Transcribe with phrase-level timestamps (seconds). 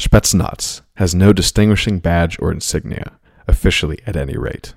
[0.00, 4.72] Spetsnaz has no distinguishing badge or insignia, officially at any rate.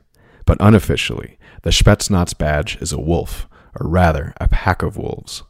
[0.46, 3.48] But unofficially, the Spetsnaz badge is a wolf,
[3.80, 5.44] or rather, a pack of wolves.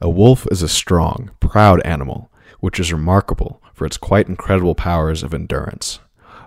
[0.00, 5.24] A wolf is a strong, proud animal, which is remarkable for its quite incredible powers
[5.24, 5.98] of endurance.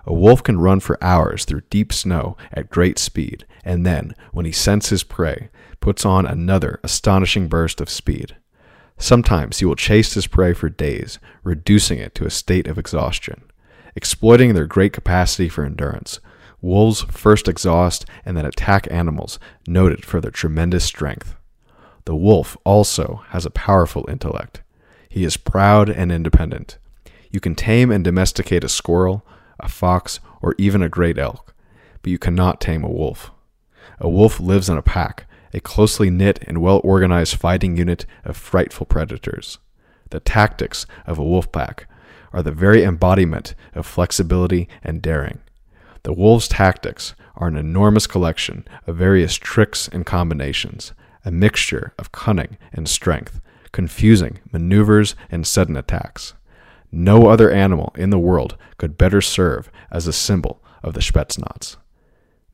[0.06, 4.46] A wolf can run for hours through deep snow at great speed, and then, when
[4.46, 5.50] he scents his prey,
[5.80, 8.36] puts on another astonishing burst of speed.
[8.98, 13.42] Sometimes he will chase his prey for days, reducing it to a state of exhaustion.
[13.96, 16.20] Exploiting their great capacity for endurance,
[16.60, 21.34] wolves first exhaust and then attack animals noted for their tremendous strength.
[22.04, 24.62] The wolf also has a powerful intellect.
[25.08, 26.78] He is proud and independent.
[27.30, 29.26] You can tame and domesticate a squirrel,
[29.60, 31.54] a fox, or even a great elk,
[32.02, 33.30] but you cannot tame a wolf.
[34.00, 38.36] A wolf lives in a pack, a closely knit and well organized fighting unit of
[38.36, 39.58] frightful predators.
[40.10, 41.86] The tactics of a wolf pack
[42.32, 45.40] are the very embodiment of flexibility and daring.
[46.02, 50.92] The wolf's tactics are an enormous collection of various tricks and combinations,
[51.24, 53.40] a mixture of cunning and strength,
[53.72, 56.34] confusing maneuvers and sudden attacks.
[56.90, 61.76] No other animal in the world could better serve as a symbol of the Spetsnaz.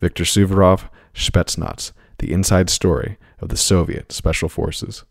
[0.00, 5.04] Viktor Suvorov, Spetsnaz, the inside story of the Soviet Special Forces.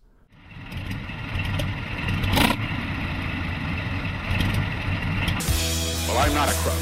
[6.07, 6.77] Well, I'm not a crook.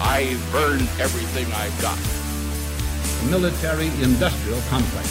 [0.00, 1.98] I've burned everything I've got.
[3.30, 5.08] military industrial complex.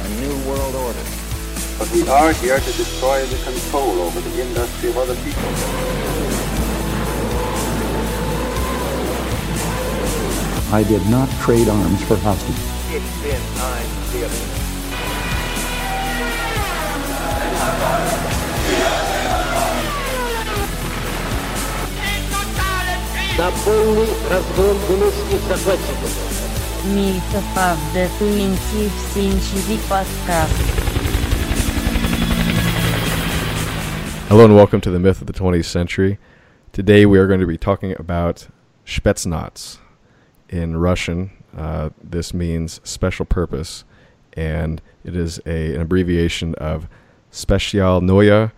[0.00, 1.04] A new world order.
[1.78, 6.25] But we are here to destroy the control over the industry of other people.
[10.71, 12.57] I did not trade arms for hostages.
[12.93, 14.61] It's been time to the other.
[23.41, 26.31] на полный разгром гнусных захватчиков.
[26.85, 30.53] Милька Павда Туинти в Синчиви подкаст.
[34.29, 36.19] Hello and welcome to the Myth of the 20th Century.
[36.71, 38.47] Today we are going to be talking about
[38.85, 39.79] Spetsnaz.
[40.48, 43.84] In Russian, uh, this means special purpose,
[44.34, 46.88] and it is a, an abbreviation of
[47.32, 48.52] Specialnoye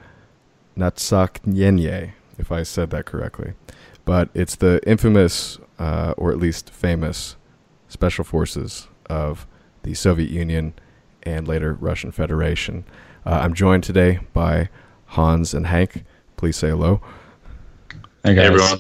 [0.77, 3.55] Natsakhnyenye, if I said that correctly.
[4.05, 7.37] But it's the infamous, uh, or at least famous,
[7.89, 9.47] special forces of
[9.83, 10.75] the Soviet Union
[11.23, 12.85] and later Russian Federation.
[13.27, 14.69] Uh, I'm joined today by
[15.07, 16.05] Hans and Hank.
[16.37, 17.01] Please say hello.
[18.25, 18.79] Hey, Hey, everyone.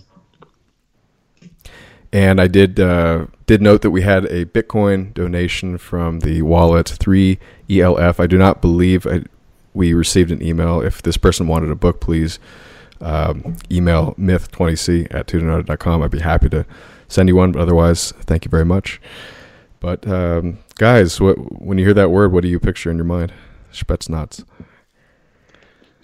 [2.12, 6.86] And I did uh, did note that we had a Bitcoin donation from the wallet
[6.86, 8.20] 3ELF.
[8.20, 9.24] I do not believe I,
[9.74, 10.80] we received an email.
[10.80, 12.38] If this person wanted a book, please
[13.00, 16.02] um, email myth20c at tutanota.com.
[16.02, 16.64] I'd be happy to
[17.08, 17.52] send you one.
[17.52, 19.00] But otherwise, thank you very much.
[19.80, 23.04] But um, guys, what, when you hear that word, what do you picture in your
[23.04, 23.32] mind?
[23.72, 24.44] Spetsnaz.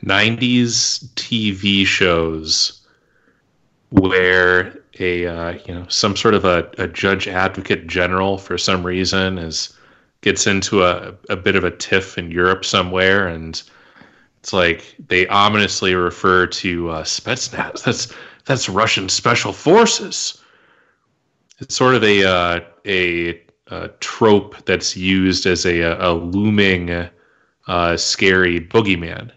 [0.04, 2.81] 90s TV shows
[3.91, 8.84] where a uh, you know some sort of a, a judge advocate general for some
[8.84, 9.77] reason is
[10.21, 13.62] gets into a, a bit of a tiff in Europe somewhere and
[14.44, 17.83] it's like they ominously refer to uh, Spetsnaz.
[17.83, 20.38] That's that's Russian special forces.
[21.60, 27.09] It's sort of a uh, a, a trope that's used as a, a looming,
[27.69, 29.31] uh, scary boogeyman.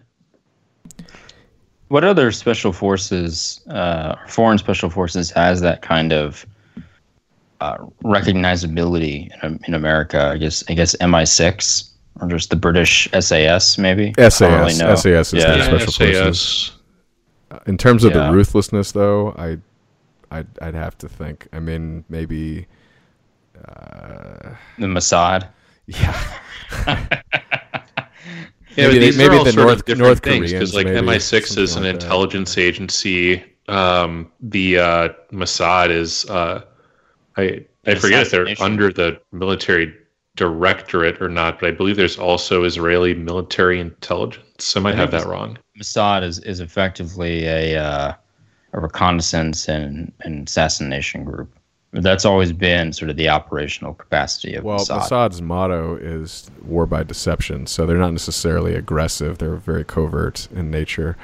[1.89, 6.45] What other special forces, uh, foreign special forces, has that kind of
[7.61, 10.31] uh, recognizability in, in America?
[10.33, 11.89] I guess I guess MI6
[12.19, 14.09] or just the British SAS, maybe.
[14.17, 14.81] I don't SAS.
[14.81, 14.95] really.
[14.97, 15.55] SAS is Yeah.
[15.57, 16.17] the special SAS.
[16.17, 16.71] forces.
[17.67, 18.27] In terms of Yeah.
[18.27, 19.57] the ruthlessness, though, I,
[20.31, 21.47] I'd, I'd have to think.
[21.53, 22.67] I mean, maybe.
[23.65, 25.47] Uh, The Mossad.
[25.87, 26.41] yeah.
[28.77, 30.51] Yeah, Maybe but they- these maybe are all the sort North- of different North things
[30.53, 32.03] because, like, maybe, MI6 is an like that.
[32.03, 33.43] intelligence agency.
[33.67, 36.61] Um, the uh, Mossad is, uh,
[37.37, 39.93] I I forget if they're under the military
[40.35, 44.77] directorate or not, but I believe there's also Israeli military intelligence.
[44.77, 45.57] I might have that wrong.
[45.79, 48.13] Mossad is, is effectively a uh,
[48.73, 51.56] a reconnaissance and, and assassination group.
[51.91, 55.09] That's always been sort of the operational capacity of Well, Mossad.
[55.09, 59.37] Mossad's motto is war by deception, so they're not necessarily aggressive.
[59.37, 61.15] They're very covert in nature,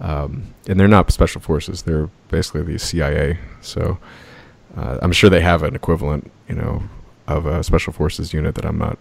[0.00, 1.82] um, and they're not special forces.
[1.82, 3.38] They're basically the CIA.
[3.60, 3.98] So
[4.76, 6.82] uh, I'm sure they have an equivalent, you know,
[7.26, 8.98] of a special forces unit that I'm not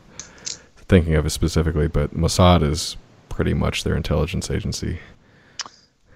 [0.76, 2.98] thinking of specifically, but Mossad is
[3.30, 5.00] pretty much their intelligence agency.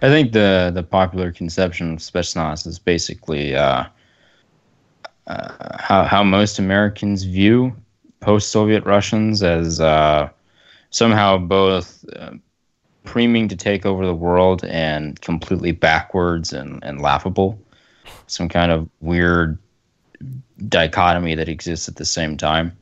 [0.02, 3.86] I think the the popular conception of Spetsnaz is basically uh,
[5.28, 7.76] uh, how how most Americans view
[8.20, 10.30] post-Soviet Russians as uh,
[10.90, 12.32] somehow both uh,
[13.04, 17.60] preening to take over the world and completely backwards and, and laughable.
[18.28, 19.58] Some kind of weird
[20.68, 22.76] dichotomy that exists at the same time.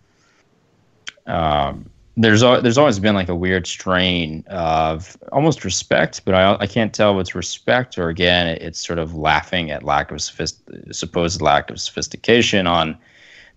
[1.28, 6.68] Um, there's there's always been like a weird strain of almost respect, but I I
[6.68, 10.62] can't tell if it's respect or again it's sort of laughing at lack of sophist-
[10.92, 12.98] supposed lack of sophistication on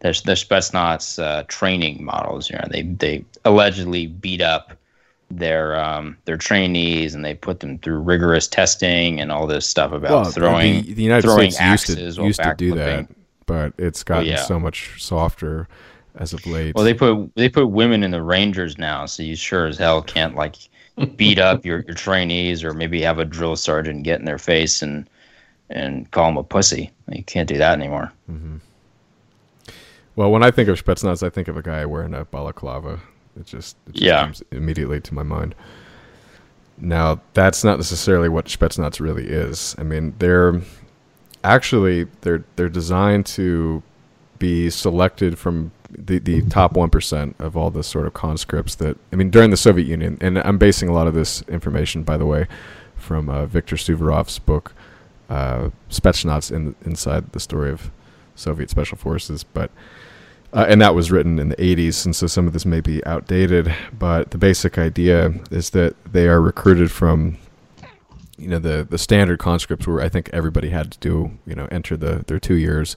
[0.00, 2.50] the the Spetsnaz uh, training models.
[2.50, 4.72] You know, they they allegedly beat up
[5.30, 9.92] their um, their trainees and they put them through rigorous testing and all this stuff
[9.92, 12.74] about Well, throwing the, the United throwing States used axes to while used to do
[12.74, 13.08] that,
[13.46, 14.42] but it's gotten yeah.
[14.42, 15.68] so much softer
[16.18, 16.74] as of late.
[16.74, 20.02] Well, they put they put women in the Rangers now, so you sure as hell
[20.02, 20.56] can't like
[21.16, 24.82] beat up your, your trainees or maybe have a drill sergeant get in their face
[24.82, 25.08] and
[25.70, 26.90] and call them a pussy.
[27.10, 28.12] You can't do that anymore.
[28.30, 28.56] Mm-hmm.
[30.16, 32.98] Well, when I think of Spetsnaz, I think of a guy wearing a balaclava.
[33.38, 34.22] It just, it just Yeah.
[34.24, 35.54] comes immediately to my mind.
[36.76, 39.76] Now, that's not necessarily what Spetsnaz really is.
[39.78, 40.60] I mean, they're
[41.44, 43.82] actually they're they're designed to
[44.38, 48.96] be selected from the, the top one percent of all the sort of conscripts that
[49.12, 52.16] I mean during the Soviet Union, and I'm basing a lot of this information, by
[52.16, 52.46] the way,
[52.96, 54.74] from uh, Viktor Suvorov's book,
[55.30, 57.90] uh, Spetsnaz in, inside the story of
[58.34, 59.70] Soviet special forces, but
[60.52, 63.04] uh, and that was written in the 80s, and so some of this may be
[63.04, 63.74] outdated.
[63.98, 67.36] But the basic idea is that they are recruited from,
[68.38, 71.68] you know, the the standard conscripts where I think everybody had to do, you know,
[71.70, 72.96] enter the their two years,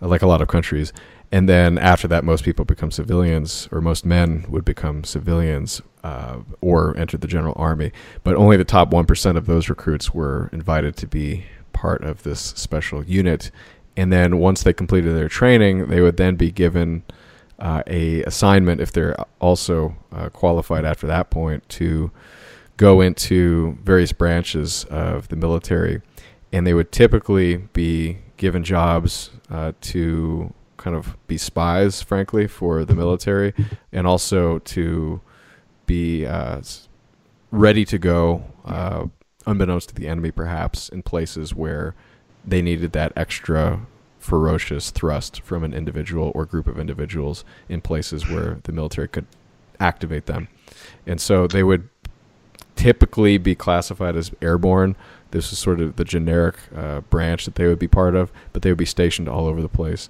[0.00, 0.92] like a lot of countries,
[1.32, 6.38] and then after that, most people become civilians, or most men would become civilians, uh,
[6.60, 7.90] or enter the general army.
[8.22, 12.22] But only the top one percent of those recruits were invited to be part of
[12.22, 13.50] this special unit
[13.96, 17.02] and then once they completed their training, they would then be given
[17.58, 22.10] uh, a assignment if they're also uh, qualified after that point to
[22.76, 26.00] go into various branches of the military,
[26.52, 30.52] and they would typically be given jobs uh, to
[30.82, 33.54] kind of be spies, frankly, for the military,
[33.92, 35.20] and also to
[35.86, 36.60] be uh,
[37.50, 39.06] ready to go, uh,
[39.46, 41.94] unbeknownst to the enemy, perhaps in places where
[42.44, 43.86] they needed that extra
[44.18, 49.26] ferocious thrust from an individual or group of individuals in places where the military could
[49.80, 50.48] activate them.
[51.06, 51.88] And so they would
[52.76, 54.96] typically be classified as airborne.
[55.32, 58.62] This is sort of the generic uh, branch that they would be part of, but
[58.62, 60.08] they would be stationed all over the place.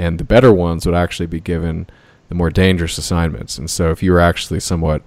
[0.00, 1.86] And the better ones would actually be given
[2.30, 3.58] the more dangerous assignments.
[3.58, 5.02] And so if you were actually somewhat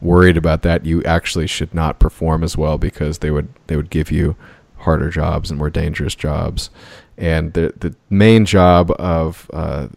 [0.00, 3.90] worried about that, you actually should not perform as well because they would they would
[3.90, 4.36] give you
[4.76, 6.70] harder jobs and more dangerous jobs.
[7.18, 9.88] And the the main job of uh,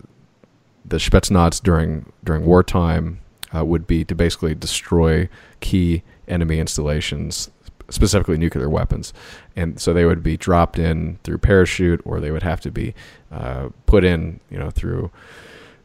[0.83, 3.19] the Spetsnaz during during wartime
[3.55, 5.29] uh, would be to basically destroy
[5.59, 7.51] key enemy installations,
[7.89, 9.13] specifically nuclear weapons.
[9.55, 12.93] And so they would be dropped in through parachute, or they would have to be
[13.31, 15.11] uh, put in, you know, through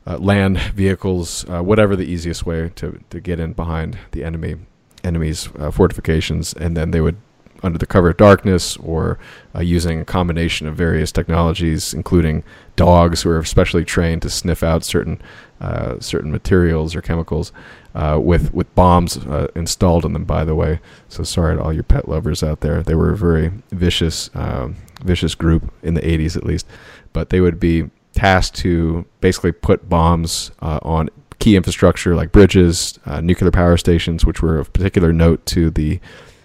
[0.06, 4.56] uh, land vehicles, uh, whatever the easiest way to, to get in behind the enemy
[5.02, 7.16] enemy's uh, fortifications, and then they would
[7.64, 9.18] under the cover of darkness or
[9.54, 12.44] uh, using a combination of various technologies, including
[12.76, 15.20] dogs who are especially trained to sniff out certain
[15.60, 17.52] uh, certain materials or chemicals,
[17.94, 20.24] uh, with with bombs uh, installed in them.
[20.24, 22.82] By the way, so sorry to all your pet lovers out there.
[22.82, 26.66] They were a very vicious um, vicious group in the 80s, at least,
[27.12, 32.98] but they would be tasked to basically put bombs uh, on key infrastructure like bridges,
[33.06, 36.00] uh, nuclear power stations, which were of particular note to the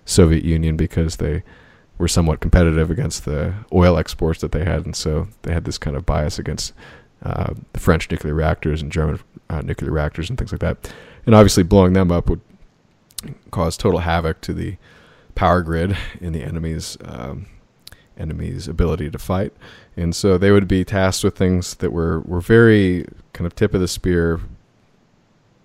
[0.10, 1.44] Soviet Union because they
[1.98, 5.78] were somewhat competitive against the oil exports that they had, and so they had this
[5.78, 6.74] kind of bias against
[7.24, 10.94] uh, the French nuclear reactors and German uh, nuclear reactors and things like that.
[11.26, 12.42] And obviously, blowing them up would
[13.52, 14.78] cause total havoc to the
[15.36, 17.48] power grid in the enemy's um,
[18.18, 19.54] enemy's ability to fight.
[19.96, 23.74] And so they would be tasked with things that were, were very kind of tip
[23.74, 24.40] of the spear,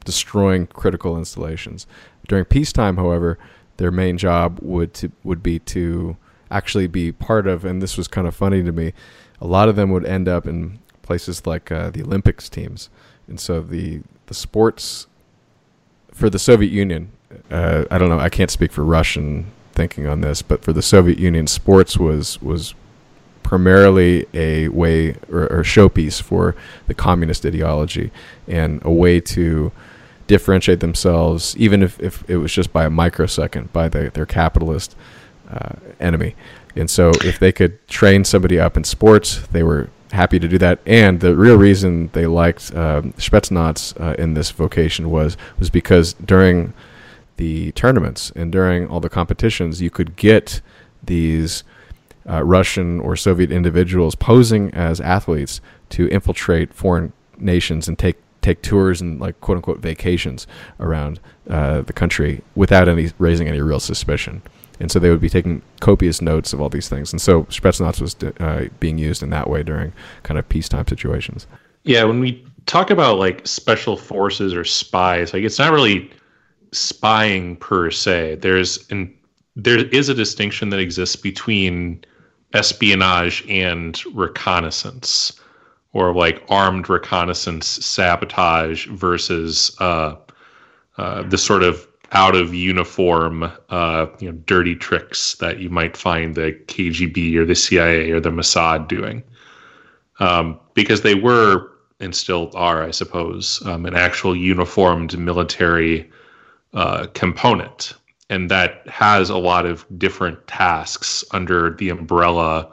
[0.04, 1.86] destroying critical installations.
[2.26, 3.38] During peacetime, however,
[3.76, 6.16] their main job would to, would be to
[6.50, 8.92] actually be part of, and this was kind of funny to me.
[9.40, 12.88] A lot of them would end up in places like uh, the Olympics teams,
[13.28, 15.06] and so the the sports
[16.12, 17.10] for the Soviet Union.
[17.50, 18.20] Uh, I don't know.
[18.20, 22.40] I can't speak for Russian thinking on this, but for the Soviet Union, sports was
[22.40, 22.74] was
[23.42, 28.10] primarily a way or, or showpiece for the communist ideology
[28.48, 29.70] and a way to
[30.26, 34.96] differentiate themselves, even if, if it was just by a microsecond, by the, their capitalist
[35.50, 36.34] uh, enemy.
[36.76, 40.58] And so, if they could train somebody up in sports, they were happy to do
[40.58, 40.80] that.
[40.86, 46.14] And the real reason they liked um, Spetsnaz uh, in this vocation was was because
[46.14, 46.72] during
[47.36, 50.60] the tournaments and during all the competitions, you could get
[51.02, 51.64] these
[52.28, 58.62] uh, Russian or Soviet individuals posing as athletes to infiltrate foreign nations and take take
[58.62, 60.46] tours and like quote unquote vacations
[60.78, 64.42] around uh, the country without any raising any real suspicion.
[64.80, 67.12] And so they would be taking copious notes of all these things.
[67.12, 69.92] And so Spetsnaz was uh, being used in that way during
[70.24, 71.46] kind of peacetime situations.
[71.84, 76.10] Yeah, when we talk about like special forces or spies, like it's not really
[76.72, 78.36] spying per se.
[78.36, 79.14] There's an
[79.56, 82.04] there is a distinction that exists between
[82.54, 85.40] espionage and reconnaissance
[85.94, 90.14] or like armed reconnaissance sabotage versus uh,
[90.98, 95.96] uh, the sort of out of uniform uh, you know dirty tricks that you might
[95.96, 99.22] find the KGB or the CIA or the Mossad doing.
[100.20, 101.70] Um, because they were
[102.00, 106.10] and still are I suppose um, an actual uniformed military
[106.74, 107.94] uh, component.
[108.30, 112.70] And that has a lot of different tasks under the umbrella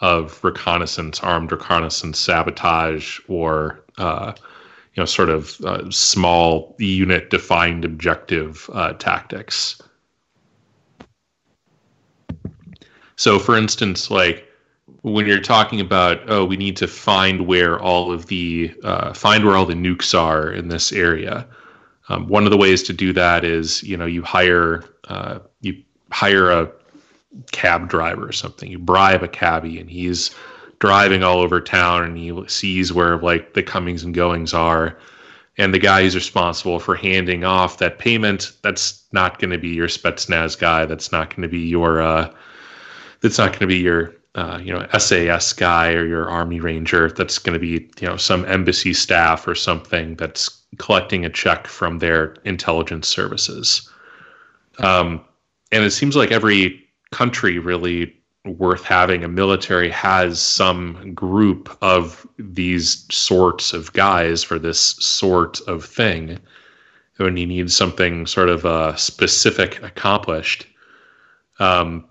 [0.00, 4.32] of reconnaissance, armed reconnaissance, sabotage, or uh,
[4.94, 9.80] you know, sort of uh, small unit defined objective uh, tactics.
[13.16, 14.48] So, for instance, like
[15.02, 19.44] when you're talking about, oh, we need to find where all of the uh, find
[19.44, 21.46] where all the nukes are in this area.
[22.08, 25.82] Um, one of the ways to do that is, you know, you hire uh, you
[26.10, 26.70] hire a
[27.52, 28.70] cab driver or something.
[28.70, 30.34] You bribe a cabbie, and he's
[30.78, 34.98] driving all over town, and he sees where like the comings and goings are.
[35.60, 39.70] And the guy who's responsible for handing off that payment, that's not going to be
[39.70, 40.86] your Spetsnaz guy.
[40.86, 42.00] That's not going to be your.
[42.00, 42.32] Uh,
[43.20, 47.10] that's not going to be your uh, you know SAS guy or your Army Ranger.
[47.10, 51.66] That's going to be you know some embassy staff or something that's collecting a check
[51.66, 53.90] from their intelligence services.
[54.78, 55.24] Um,
[55.72, 59.24] and it seems like every country really worth having.
[59.24, 66.38] A military has some group of these sorts of guys for this sort of thing.
[67.16, 70.66] When you need something sort of uh, specific accomplished
[71.58, 72.04] um,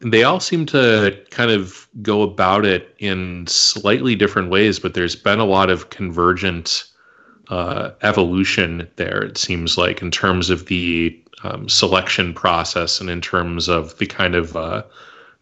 [0.00, 5.16] they all seem to kind of go about it in slightly different ways but there's
[5.16, 6.84] been a lot of convergent
[7.48, 13.20] uh, evolution there it seems like in terms of the um, selection process and in
[13.20, 14.82] terms of the kind of uh,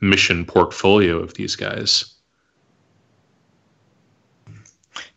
[0.00, 2.14] mission portfolio of these guys.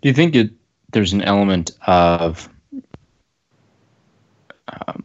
[0.02, 0.52] Do you think it,
[0.92, 2.48] there's an element of
[4.68, 5.04] um,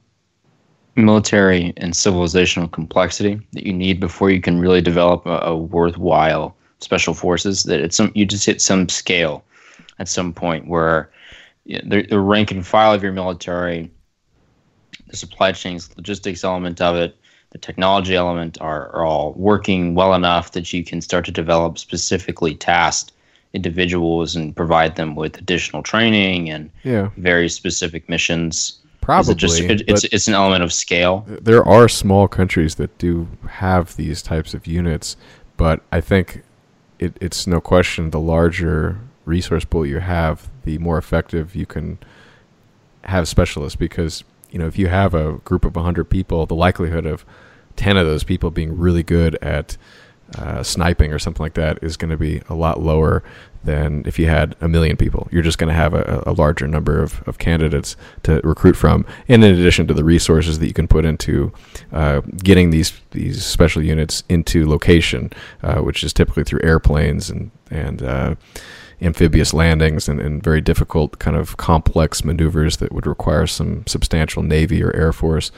[0.95, 6.57] military and civilizational complexity that you need before you can really develop a, a worthwhile
[6.81, 7.65] special forces?
[7.65, 9.45] That it's some you just hit some scale
[9.99, 11.11] at some point where
[11.65, 13.91] you know, the, the rank and file of your military
[15.13, 17.17] the supply chains, logistics element of it,
[17.51, 21.79] the technology element are, are all working well enough that you can start to develop
[21.79, 23.13] specifically tasked
[23.53, 27.11] individuals and provide them with additional training and yeah.
[27.19, 28.79] very specific missions.
[29.03, 31.27] Probably, just, it, it's it's an element of scale.
[31.27, 35.17] There are small countries that do have these types of units,
[35.57, 36.45] but I think
[37.01, 41.99] it, it's no question the larger resource pool you have, the more effective you can
[43.05, 47.07] have specialists because you know, if you have a group of 100 people, the likelihood
[47.07, 47.25] of
[47.77, 49.79] 10 of those people being really good at
[50.39, 53.23] uh, sniping or something like that is going to be a lot lower
[53.65, 55.29] than if you had a million people.
[55.31, 59.05] You're just going to have a, a, larger number of, of candidates to recruit from,
[59.29, 61.53] and in addition to the resources that you can put into
[61.93, 65.31] uh, getting these these special units into location,
[65.63, 68.35] uh, which is typically through airplanes and and uh,
[69.03, 74.43] amphibious landings and, and very difficult kind of complex maneuvers that would require some substantial
[74.43, 75.51] navy or air force.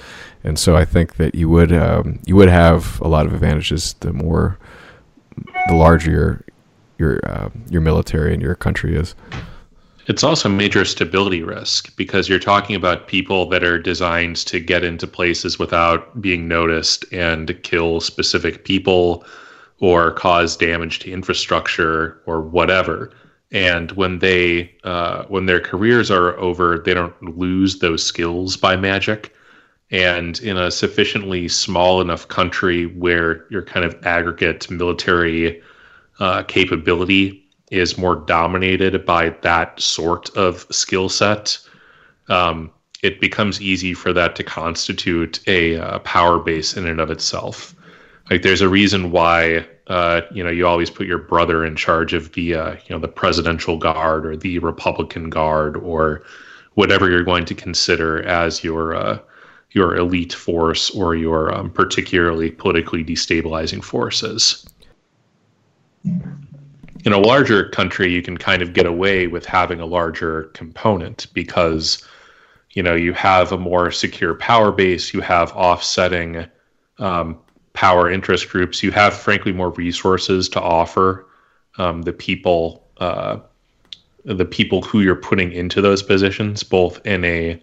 [0.43, 3.95] And so I think that you would um, you would have a lot of advantages
[4.01, 4.59] the more
[5.69, 6.45] the larger your
[6.99, 9.15] your uh, your military and your country is.
[10.07, 14.61] It's also a major stability risk because you're talking about people that are designed to
[14.61, 19.25] get into places without being noticed and kill specific people
[19.81, 23.11] or cause damage to infrastructure or whatever
[23.53, 28.77] and when they uh, when their careers are over they don't lose those skills by
[28.77, 29.35] magic
[29.91, 35.63] and in a sufficiently small enough country where your kind of aggregate military
[36.21, 41.59] uh, capability is more dominated by that sort of skill set
[42.29, 42.71] um,
[43.05, 47.75] it becomes easy for that to constitute a uh, power base in and of itself.
[48.31, 52.15] Like there's a reason why uh, you know you always put your brother in charge
[52.15, 56.23] of the uh, you know the presidential guard or the Republican guard or
[56.75, 59.19] whatever you're going to consider as your uh,
[59.71, 64.67] your elite force or your um, particularly politically destabilizing forces.
[66.05, 71.27] In a larger country, you can kind of get away with having a larger component
[71.35, 72.07] because
[72.71, 76.47] you know you have a more secure power base, you have offsetting
[76.99, 77.39] um,
[77.75, 81.27] power interest groups, you have frankly more resources to offer
[81.77, 83.39] um, the people uh,
[84.25, 87.63] the people who you're putting into those positions, both in a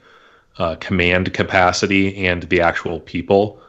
[0.60, 3.60] uh, command capacity and the actual people.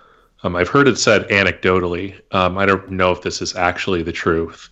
[0.43, 2.21] Um, I've heard it said anecdotally.
[2.33, 4.69] Um, I don't know if this is actually the truth,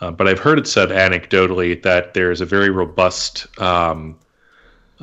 [0.00, 4.18] uh, but I've heard it said anecdotally that there's a very robust um,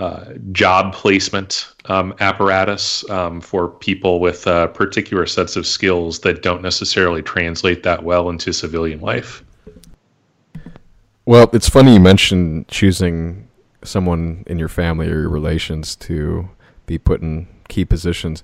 [0.02, 6.42] uh, job placement um, apparatus um, for people with uh, particular sets of skills that
[6.42, 9.44] don't necessarily translate that well into civilian life.
[11.28, 13.48] Well, it's funny you mentioned choosing
[13.84, 16.50] someone in your family or your relations to
[16.88, 18.44] be put in key positions.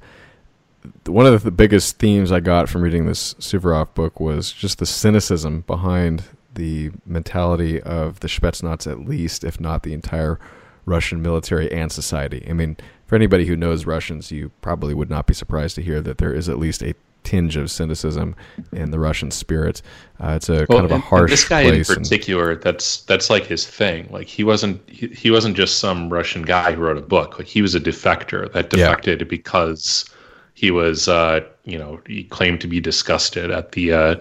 [1.07, 4.85] One of the biggest themes I got from reading this Suvorov book was just the
[4.85, 6.23] cynicism behind
[6.53, 10.39] the mentality of the Spetsnaz, at least, if not the entire
[10.87, 12.43] Russian military and society.
[12.49, 16.01] I mean, for anybody who knows Russians, you probably would not be surprised to hear
[16.01, 18.35] that there is at least a tinge of cynicism
[18.71, 19.81] in the Russian spirit.
[20.23, 21.29] Uh, it's a well, kind of a harsh.
[21.29, 24.07] this guy in particular, and, that's that's like his thing.
[24.09, 27.37] Like he wasn't he, he, wasn't just some Russian guy who wrote a book.
[27.37, 29.27] Like he was a defector that defected yeah.
[29.27, 30.09] because
[30.53, 34.15] he was uh, you know he claimed to be disgusted at the uh,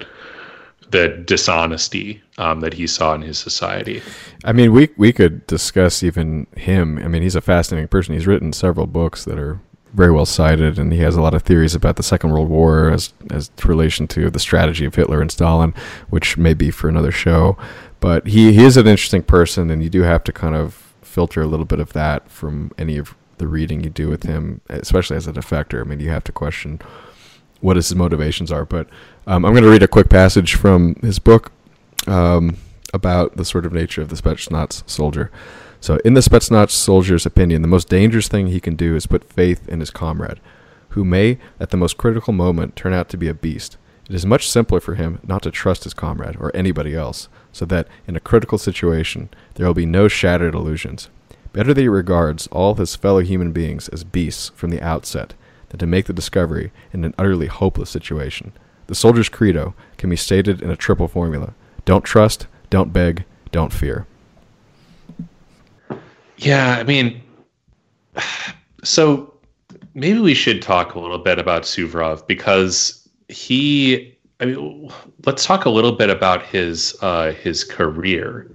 [0.90, 4.02] the dishonesty um, that he saw in his society.
[4.45, 6.99] I mean, we we could discuss even him.
[6.99, 8.14] I mean, he's a fascinating person.
[8.14, 9.61] He's written several books that are
[9.95, 12.90] very well cited, and he has a lot of theories about the Second World War
[12.90, 15.75] as as relation to the strategy of Hitler and Stalin,
[16.11, 17.56] which may be for another show.
[17.99, 21.41] But he, he is an interesting person, and you do have to kind of filter
[21.41, 25.17] a little bit of that from any of the reading you do with him, especially
[25.17, 25.80] as a defector.
[25.80, 26.80] I mean, you have to question
[27.60, 28.64] what his motivations are.
[28.64, 28.88] But
[29.26, 31.52] um, I'm going to read a quick passage from his book
[32.06, 32.56] um,
[32.92, 35.30] about the sort of nature of the Spetsnaz soldier.
[35.80, 39.32] So, in the Spetsnaz soldier's opinion, the most dangerous thing he can do is put
[39.32, 40.40] faith in his comrade,
[40.90, 43.76] who may, at the most critical moment, turn out to be a beast.
[44.08, 47.64] It is much simpler for him not to trust his comrade or anybody else, so
[47.66, 51.08] that, in a critical situation, there will be no shattered illusions.
[51.52, 55.34] Better that he regards all his fellow human beings as beasts from the outset
[55.69, 58.52] than to make the discovery in an utterly hopeless situation.
[58.87, 63.73] The soldier's credo can be stated in a triple formula don't trust, don't beg, don't
[63.73, 64.07] fear.
[66.37, 67.23] Yeah, I mean,
[68.85, 69.33] so
[69.95, 74.13] maybe we should talk a little bit about Suvorov because he.
[74.39, 74.93] I mean,
[75.25, 78.50] let's talk a little bit about his uh, his career.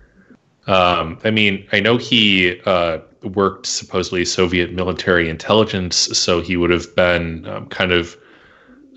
[0.67, 6.69] Um, I mean, I know he uh, worked supposedly Soviet military intelligence, so he would
[6.69, 8.15] have been um, kind of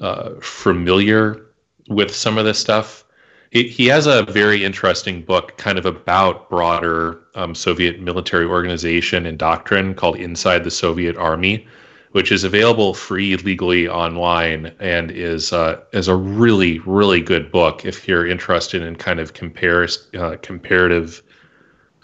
[0.01, 1.47] uh, familiar
[1.89, 3.05] with some of this stuff.
[3.51, 9.27] He, he has a very interesting book kind of about broader um, Soviet military organization
[9.27, 11.67] and doctrine called Inside the Soviet Army,
[12.13, 17.85] which is available free legally online and is uh, is a really really good book
[17.85, 21.23] if you're interested in kind of compares uh, comparative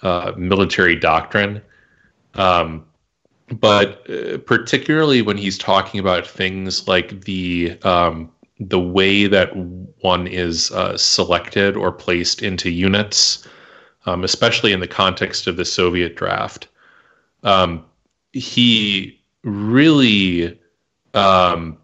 [0.03, 1.61] uh, military doctrine.
[2.35, 2.85] Um,
[3.53, 9.57] but uh, particularly when he's talking about things like the um, the way that
[10.03, 13.49] one is uh, selected or placed into units,
[14.07, 16.69] um, especially in the context of the Soviet draft.
[17.43, 17.85] Um,
[18.33, 20.59] he really
[21.15, 21.79] um,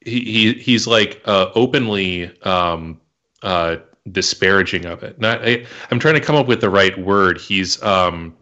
[0.00, 3.00] he, he he's like uh, openly um,
[3.42, 3.76] uh,
[4.10, 5.18] disparaging of it.
[5.20, 7.38] Not I, am trying to come up with the right word.
[7.40, 8.36] He's um,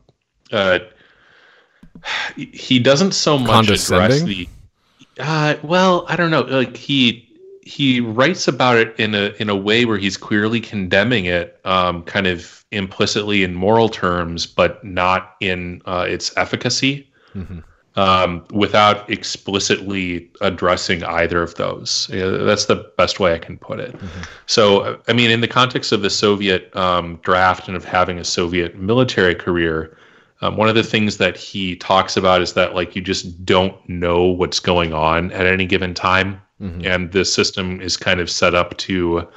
[0.53, 0.81] uh,
[2.37, 4.49] he doesn't so much address the
[5.19, 6.43] uh, well, I don't know.
[6.43, 7.29] Like he
[7.63, 12.03] he writes about it in a in a way where he's clearly condemning it, um,
[12.03, 17.61] kind of implicitly in moral terms, but not in uh, its efficacy, mm-hmm.
[17.97, 22.09] Um, without explicitly addressing either of those.
[22.11, 23.93] that's the best way I can put it.
[23.93, 24.23] Mm-hmm.
[24.47, 28.25] So, I mean, in the context of the Soviet um, draft and of having a
[28.25, 29.97] Soviet military career,
[30.41, 33.77] um, one of the things that he talks about is that like you just don't
[33.89, 36.85] know what's going on at any given time, mm-hmm.
[36.85, 39.29] and the system is kind of set up to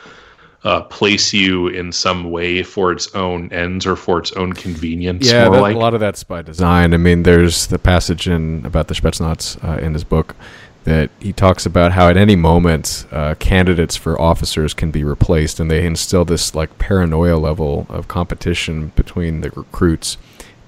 [0.63, 5.30] uh, place you in some way for its own ends or for its own convenience.
[5.30, 5.76] Yeah, that, like.
[5.76, 6.93] a lot of that's by design.
[6.93, 10.36] I mean, there's the passage in about the Spetsnaz uh, in his book
[10.84, 15.60] that he talks about how at any moment uh, candidates for officers can be replaced,
[15.60, 20.17] and they instill this like paranoia level of competition between the recruits,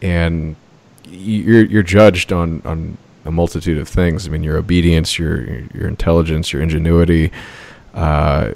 [0.01, 0.55] and
[1.05, 4.27] you're you're judged on on a multitude of things.
[4.27, 5.41] I mean, your obedience, your
[5.73, 7.31] your intelligence, your ingenuity.
[7.93, 8.51] Uh,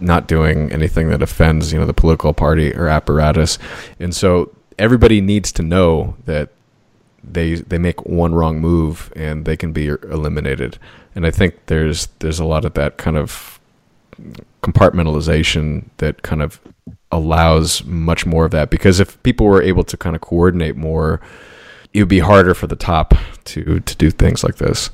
[0.00, 3.58] not doing anything that offends, you know, the political party or apparatus,
[3.98, 6.50] and so everybody needs to know that
[7.22, 10.78] they they make one wrong move and they can be eliminated.
[11.14, 13.58] And I think there's there's a lot of that kind of
[14.62, 16.60] compartmentalization that kind of
[17.12, 21.20] allows much more of that because if people were able to kind of coordinate more,
[21.92, 24.90] it would be harder for the top to to do things like this.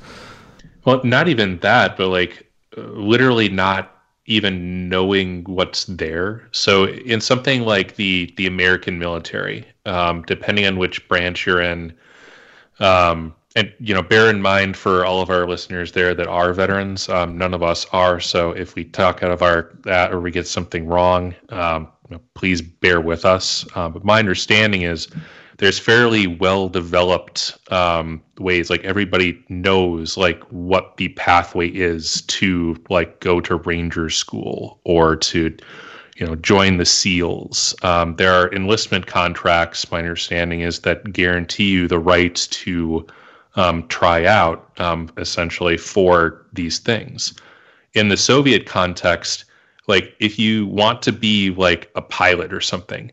[0.85, 3.89] Well, not even that, but like uh, literally not
[4.25, 6.47] even knowing what's there.
[6.51, 11.93] So in something like the the American military, um, depending on which branch you're in,
[12.79, 16.53] um, and you know, bear in mind for all of our listeners there that are
[16.53, 18.19] veterans, um, none of us are.
[18.19, 21.89] So if we talk out of our that or we get something wrong, um,
[22.33, 23.65] please bear with us.
[23.75, 25.07] Uh, but my understanding is
[25.63, 32.75] there's fairly well developed um, ways like everybody knows like what the pathway is to
[32.89, 35.55] like go to ranger school or to
[36.17, 37.73] you know join the seals.
[37.81, 39.89] Um, there are enlistment contracts.
[39.89, 43.07] My understanding is that guarantee you the right to
[43.55, 47.33] um, try out um, essentially for these things.
[47.93, 49.45] In the soviet context
[49.87, 53.11] like if you want to be like a pilot or something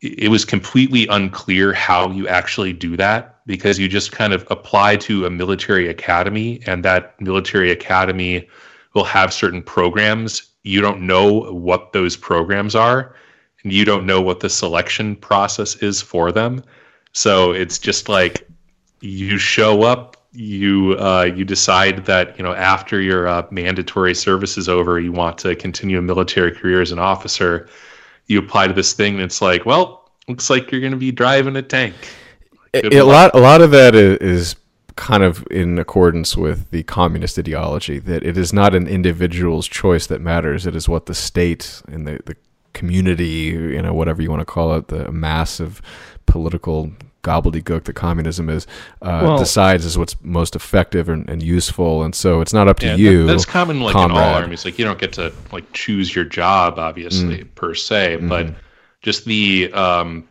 [0.00, 4.96] it was completely unclear how you actually do that because you just kind of apply
[4.96, 8.48] to a military academy and that military academy
[8.94, 10.50] will have certain programs.
[10.62, 13.14] You don't know what those programs are
[13.64, 16.62] and you don't know what the selection process is for them.
[17.12, 18.48] So it's just like
[19.00, 24.58] you show up you uh, you decide that you know after your uh, mandatory service
[24.58, 27.66] is over you want to continue a military career as an officer
[28.28, 31.10] you apply to this thing and it's like well looks like you're going to be
[31.10, 31.94] driving a tank.
[32.74, 34.56] A, a lot a lot of that is, is
[34.96, 40.06] kind of in accordance with the communist ideology that it is not an individual's choice
[40.08, 40.66] that matters.
[40.66, 42.36] It is what the state and the, the
[42.74, 45.82] community you know whatever you want to call it the massive
[46.26, 48.66] political gobbledygook that communism is
[49.02, 52.78] uh, well, decides is what's most effective and, and, useful and so it's not up
[52.78, 54.16] to yeah, you that, that's common like comrade.
[54.16, 57.54] in all armies like you don't get to like choose your job obviously mm.
[57.56, 58.28] per se mm-hmm.
[58.28, 58.54] but
[59.02, 60.28] just the um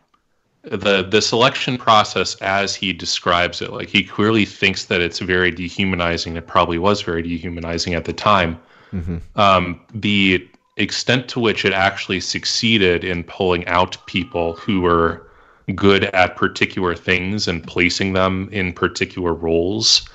[0.62, 5.50] the the selection process as he describes it like he clearly thinks that it's very
[5.50, 8.58] dehumanizing it probably was very dehumanizing at the time
[8.92, 9.18] mm-hmm.
[9.38, 15.27] um, the extent to which it actually succeeded in pulling out people who were
[15.74, 20.08] good at particular things and placing them in particular roles.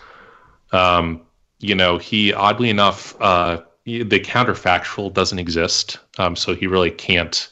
[0.72, 1.22] Um,
[1.60, 7.50] you know, he oddly enough, uh, the counterfactual doesn't exist, um, so he really can't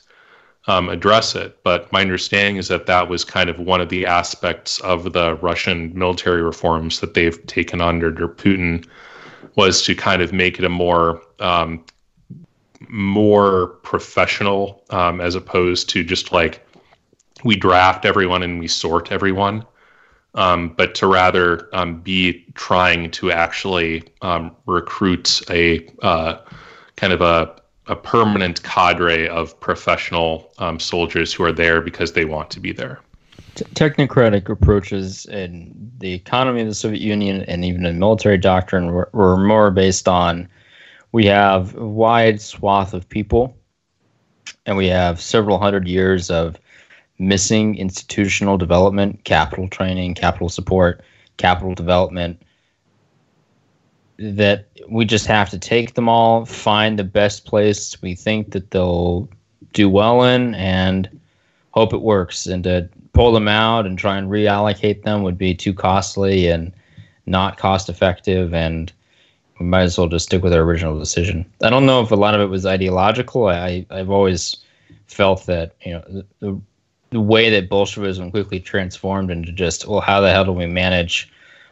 [0.68, 1.64] um, address it.
[1.64, 5.36] But my understanding is that that was kind of one of the aspects of the
[5.36, 8.86] Russian military reforms that they've taken under Putin
[9.56, 11.84] was to kind of make it a more um,
[12.90, 16.66] more professional um, as opposed to just like
[17.44, 19.66] we draft everyone and we sort everyone,
[20.36, 26.38] um, but to rather um, be trying to actually um, recruit a uh,
[26.96, 27.56] kind of a,
[27.88, 32.72] a permanent cadre of professional um, soldiers who are there because they want to be
[32.72, 33.00] there.
[33.56, 39.10] technocratic approaches in the economy of the Soviet Union and even in military doctrine were,
[39.14, 40.48] were more based on
[41.12, 43.58] we have a wide swath of people
[44.66, 46.60] and we have several hundred years of
[47.22, 51.04] missing institutional development, capital training, capital support,
[51.38, 52.42] capital development.
[54.18, 58.72] That we just have to take them all, find the best place we think that
[58.72, 59.30] they'll
[59.74, 61.20] do well in, and
[61.72, 62.48] hope it works.
[62.48, 66.74] And to pull them out and try and reallocate them would be too costly and
[67.28, 68.54] not cost effective.
[68.54, 68.92] And
[69.60, 71.46] we might as well just stick with our original decision.
[71.62, 73.48] I don't know if a lot of it was ideological.
[73.48, 74.58] I, I've always
[75.06, 76.62] felt that you know the, the
[77.20, 81.30] way that Bolshevism quickly transformed into just, well, how the hell do we manage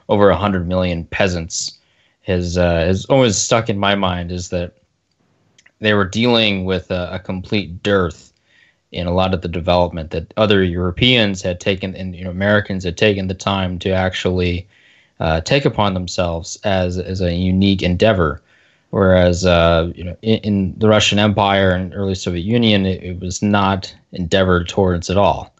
[0.09, 1.77] over 100 million peasants
[2.23, 4.73] has, uh, has always stuck in my mind is that
[5.79, 8.33] they were dealing with a, a, complete dearth
[8.91, 12.83] in a lot of the development that other Europeans had taken and you know, Americans
[12.83, 14.67] had taken the time to actually
[15.19, 18.41] uh, take upon themselves as, as a unique endeavor.
[18.91, 23.19] Whereas, uh, you know, in, in, the Russian Empire and early Soviet Union, it, it
[23.19, 25.53] was not endeavored towards at all.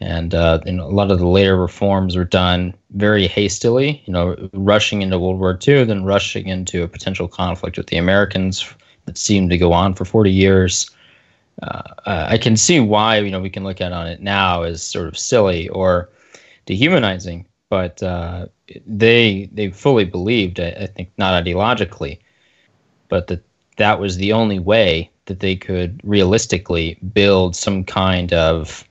[0.00, 5.02] And, uh, a lot of the later reforms were done very hastily, you know, rushing
[5.02, 8.68] into World War II, then rushing into a potential conflict with the Americans
[9.04, 10.90] that seemed to go on for 40 years.
[11.62, 14.82] Uh, I can see why, you know, we can look at on it now as
[14.82, 16.08] sort of silly or
[16.66, 18.46] dehumanizing, but uh,
[18.86, 22.18] they they fully believed, I, I think, not ideologically,
[23.14, 23.44] but that
[23.76, 28.82] that was the only way that they could realistically build some kind of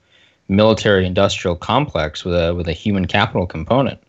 [0.48, 4.00] military industrial complex with a with a human capital component.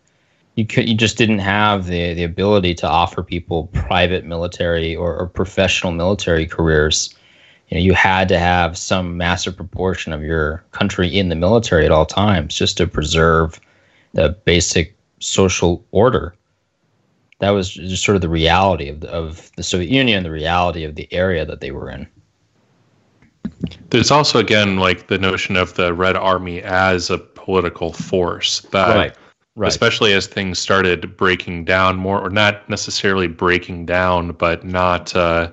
[0.55, 5.13] You could you just didn't have the the ability to offer people private military or,
[5.17, 7.13] or professional military careers.
[7.67, 11.83] You know, you had to have some massive proportion of your country in the military
[11.83, 13.59] at all times just to preserve
[14.13, 16.33] the basic social order
[17.39, 20.83] that was just sort of the reality of the, of the Soviet Union, the reality
[20.83, 22.07] of the area that they were in.
[23.89, 28.95] There's also again like the notion of the Red Army as a political force that
[28.95, 29.15] right.
[29.55, 29.69] Right.
[29.69, 35.51] especially as things started breaking down more or not necessarily breaking down but not uh,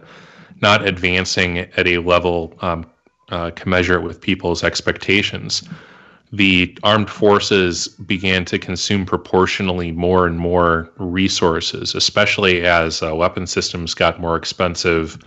[0.61, 2.85] not advancing at a level um,
[3.29, 5.63] uh, commensurate with people's expectations
[6.33, 13.47] the armed forces began to consume proportionally more and more resources, especially as uh, weapon
[13.47, 15.23] systems got more expensive.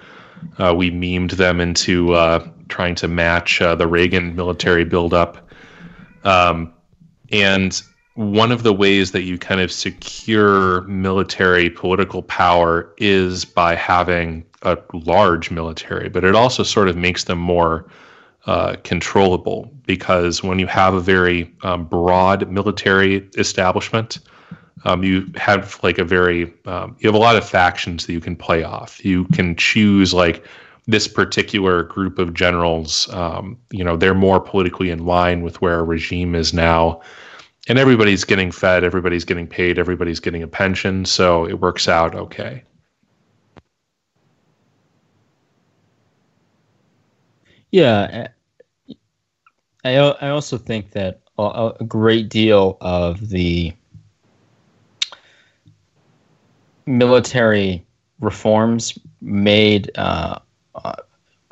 [0.57, 5.47] Uh, we memed them into uh, trying to match uh, the Reagan military buildup.
[6.23, 6.73] Um,
[7.31, 7.79] and
[8.15, 14.43] one of the ways that you kind of secure military political power is by having
[14.63, 17.85] a large military, but it also sort of makes them more
[18.45, 24.19] uh, controllable because when you have a very um, broad military establishment,
[24.83, 28.19] um, you have like a very um, you have a lot of factions that you
[28.19, 29.03] can play off.
[29.03, 30.45] You can choose like
[30.87, 33.11] this particular group of generals.
[33.11, 37.01] Um, you know they're more politically in line with where a regime is now,
[37.67, 42.13] and everybody's getting fed, everybody's getting paid, everybody's getting a pension, so it works out
[42.13, 42.63] okay.
[47.71, 48.29] Yeah,
[49.85, 53.73] I I also think that a, a great deal of the
[56.85, 57.85] military
[58.19, 60.39] reforms made uh,
[60.75, 60.95] uh,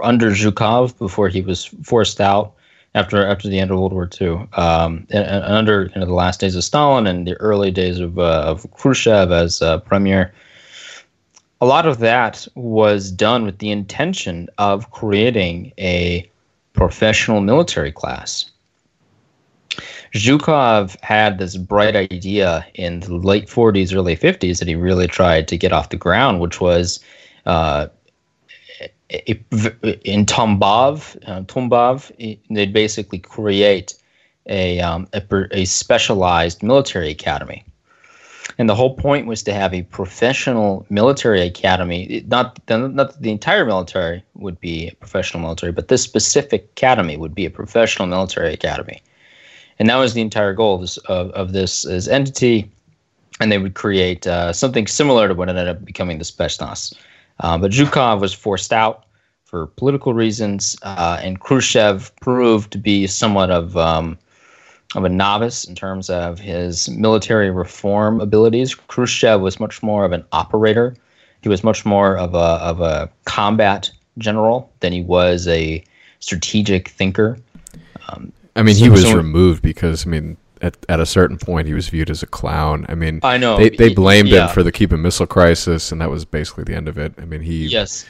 [0.02, 2.54] under Zhukov before he was forced out
[2.96, 6.14] after after the end of World War II, um, and, and, under you know, the
[6.14, 10.34] last days of Stalin and the early days of, uh, of Khrushchev as uh, premier.
[11.62, 16.30] A lot of that was done with the intention of creating a
[16.74, 18.50] professional military class.
[20.14, 25.48] Zhukov had this bright idea in the late 40s, early 50s that he really tried
[25.48, 27.00] to get off the ground, which was
[27.48, 27.88] uh,
[29.10, 32.12] in Tambov, uh, Tambov,
[32.50, 33.96] they'd basically create
[34.48, 37.64] a, um, a, a specialized military academy.
[38.58, 42.24] And the whole point was to have a professional military academy.
[42.28, 47.18] Not, not that the entire military would be a professional military, but this specific academy
[47.18, 49.02] would be a professional military academy.
[49.80, 52.70] And that was the entire goal of this, of, of this as entity.
[53.40, 56.94] And they would create uh, something similar to what ended up becoming the Spetsnaz.
[57.40, 59.06] Uh, but Zhukov was forced out
[59.44, 64.18] for political reasons, uh, and Khrushchev proved to be somewhat of um,
[64.96, 68.76] of a novice in terms of his military reform abilities.
[68.76, 70.96] Khrushchev was much more of an operator.
[71.42, 75.84] He was much more of a of a combat general than he was a
[76.20, 77.38] strategic thinker.
[78.08, 81.38] Um, I mean, so, he was so, removed because I mean, at, at a certain
[81.38, 82.86] point, he was viewed as a clown.
[82.88, 84.48] I mean, I know they they blamed yeah.
[84.48, 87.14] him for the Cuban Missile Crisis, and that was basically the end of it.
[87.18, 88.06] I mean, he yes,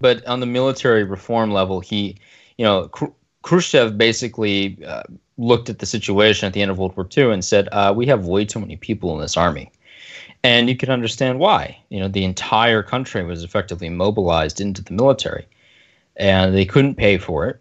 [0.00, 2.16] but on the military reform level, he,
[2.58, 2.90] you know,
[3.42, 5.04] Khrushchev basically uh,
[5.38, 8.06] looked at the situation at the end of World War II and said, uh, "We
[8.06, 9.70] have way too many people in this army."
[10.44, 11.78] And you can understand why.
[11.88, 15.46] You know, the entire country was effectively mobilized into the military,
[16.16, 17.60] and they couldn't pay for it.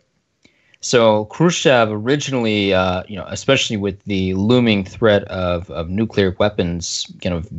[0.80, 7.08] So Khrushchev originally, uh, you know, especially with the looming threat of, of nuclear weapons
[7.22, 7.50] kind of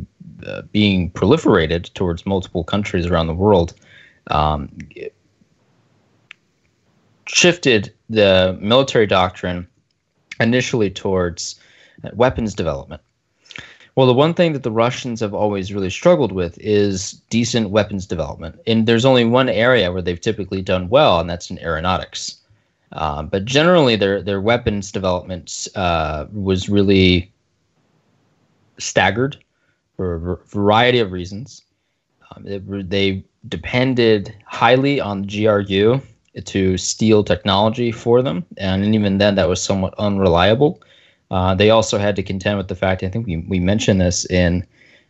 [0.47, 3.73] uh, being proliferated towards multiple countries around the world,
[4.31, 4.69] um,
[7.27, 9.67] shifted the military doctrine
[10.39, 11.59] initially towards
[12.03, 13.01] uh, weapons development.
[13.95, 18.05] Well, the one thing that the Russians have always really struggled with is decent weapons
[18.05, 18.59] development.
[18.65, 22.37] And there's only one area where they've typically done well, and that's in aeronautics.
[22.93, 27.31] Um, but generally, their their weapons development uh, was really
[28.77, 29.37] staggered
[29.95, 31.61] for a variety of reasons.
[32.31, 36.01] Um, it, they depended highly on the GRU
[36.45, 40.81] to steal technology for them, and even then, that was somewhat unreliable.
[41.31, 44.25] Uh, they also had to contend with the fact, I think we, we mentioned this
[44.29, 44.65] in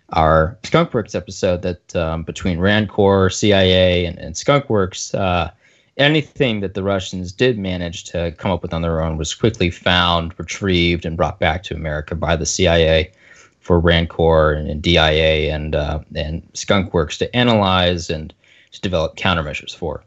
[0.09, 5.51] our Skunkworks episode, that um, between Rand Corps, CIA, and, and Skunkworks, uh,
[5.97, 9.69] anything that the Russians did manage to come up with on their own was quickly
[9.69, 13.11] found, retrieved, and brought back to America by the CIA
[13.59, 18.33] for Rand Corps and, and DIA and uh, and Skunkworks to analyze and
[18.71, 20.03] to develop countermeasures for.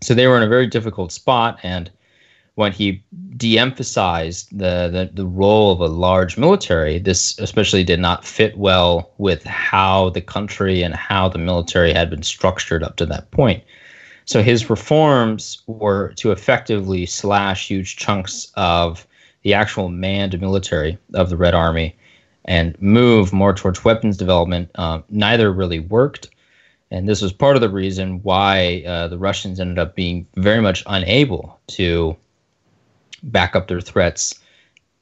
[0.00, 1.90] So they were in a very difficult spot, and
[2.54, 3.02] when he
[3.36, 9.12] de-emphasized the, the, the role of a large military, this especially did not fit well
[9.18, 13.62] with how the country and how the military had been structured up to that point.
[14.24, 19.06] So his reforms were to effectively slash huge chunks of
[19.42, 21.96] the actual manned military of the Red Army
[22.44, 24.70] and move more towards weapons development.
[24.74, 26.28] Uh, neither really worked.
[26.90, 30.60] And this was part of the reason why uh, the Russians ended up being very
[30.60, 32.16] much unable to
[33.22, 34.34] back up their threats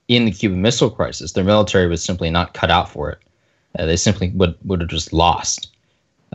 [0.09, 1.33] in the Cuban Missile Crisis.
[1.33, 3.19] Their military was simply not cut out for it.
[3.79, 5.69] Uh, they simply would, would have just lost.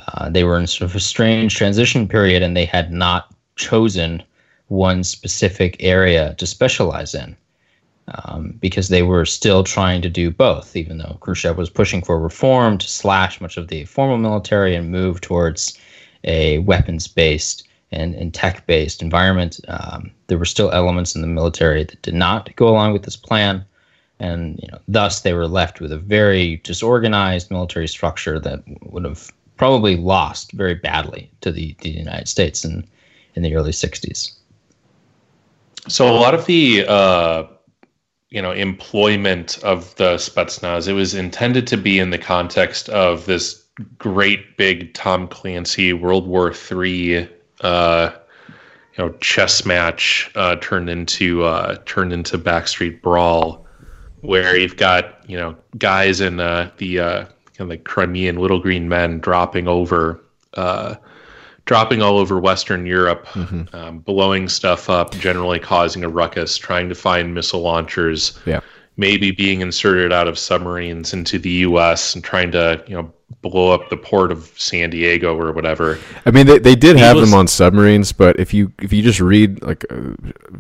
[0.08, 4.24] Uh, they were in sort of a strange transition period and they had not chosen
[4.68, 7.36] one specific area to specialize in
[8.08, 12.20] um, because they were still trying to do both, even though Khrushchev was pushing for
[12.20, 15.78] reform to slash much of the formal military and move towards
[16.24, 19.60] a weapons based and, and tech based environment.
[19.68, 23.18] Um, there were still elements in the military that did not go along with this
[23.18, 23.66] plan.
[24.20, 29.04] And you know, thus they were left with a very disorganized military structure that would
[29.04, 32.88] have probably lost very badly to the, the United States in,
[33.36, 34.34] in the early 60s.
[35.88, 37.44] So a lot of the uh,
[38.32, 43.26] you know employment of the Spetsnaz it was intended to be in the context of
[43.26, 43.64] this
[43.98, 47.30] great big Tom Clancy World War III
[47.62, 48.12] uh,
[48.98, 53.66] you know chess match uh, turned into uh, turned into Backstreet Brawl,
[54.22, 58.60] where you've got you know guys in uh, the uh, kind of like Crimean Little
[58.60, 60.22] Green Men dropping over.
[61.66, 63.76] Dropping all over Western Europe, mm-hmm.
[63.76, 68.62] um, blowing stuff up, generally causing a ruckus, trying to find missile launchers, yeah.
[68.98, 72.16] maybe being inserted out of submarines into the U.S.
[72.16, 76.00] and trying to, you know, blow up the port of San Diego or whatever.
[76.26, 78.92] I mean, they, they did he have was, them on submarines, but if you if
[78.92, 80.16] you just read like uh,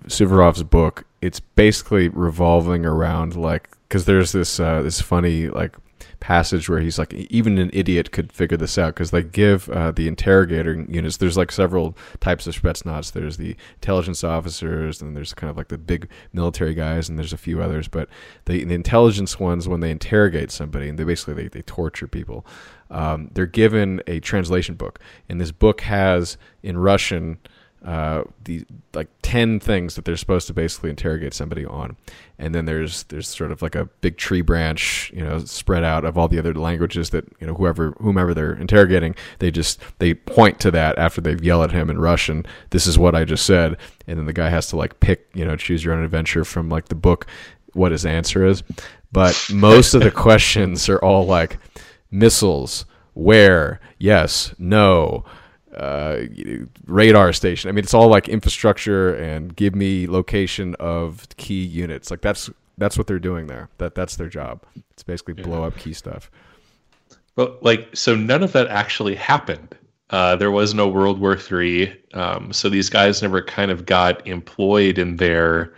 [0.07, 5.75] Suvorov's book, it's basically revolving around like because there's this uh, this funny like
[6.21, 9.91] passage where he's like even an idiot could figure this out because they give uh,
[9.91, 13.11] the interrogator units there's like several types of spetsnaz.
[13.11, 17.33] There's the intelligence officers and there's kind of like the big military guys and there's
[17.33, 18.07] a few others but
[18.45, 22.45] the, the intelligence ones when they interrogate somebody and they basically they, they torture people
[22.91, 24.99] um, they're given a translation book.
[25.27, 27.39] And this book has in russian
[27.83, 28.63] uh, the
[28.93, 31.97] like ten things that they're supposed to basically interrogate somebody on,
[32.37, 36.05] and then there's there's sort of like a big tree branch, you know, spread out
[36.05, 40.13] of all the other languages that you know whoever whomever they're interrogating, they just they
[40.13, 42.45] point to that after they've yelled at him in Russian.
[42.69, 45.43] This is what I just said, and then the guy has to like pick, you
[45.43, 47.25] know, choose your own adventure from like the book,
[47.73, 48.61] what his answer is.
[49.11, 51.57] But most of the questions are all like
[52.11, 55.25] missiles, where, yes, no
[55.75, 56.23] uh,
[56.85, 57.69] radar station.
[57.69, 62.11] I mean, it's all like infrastructure and give me location of key units.
[62.11, 63.69] Like that's that's what they're doing there.
[63.77, 64.63] That that's their job.
[64.91, 66.31] It's basically blow up key stuff.
[67.35, 69.75] But like, so none of that actually happened.
[70.09, 74.25] Uh, there was no World War Three, um, so these guys never kind of got
[74.27, 75.73] employed in their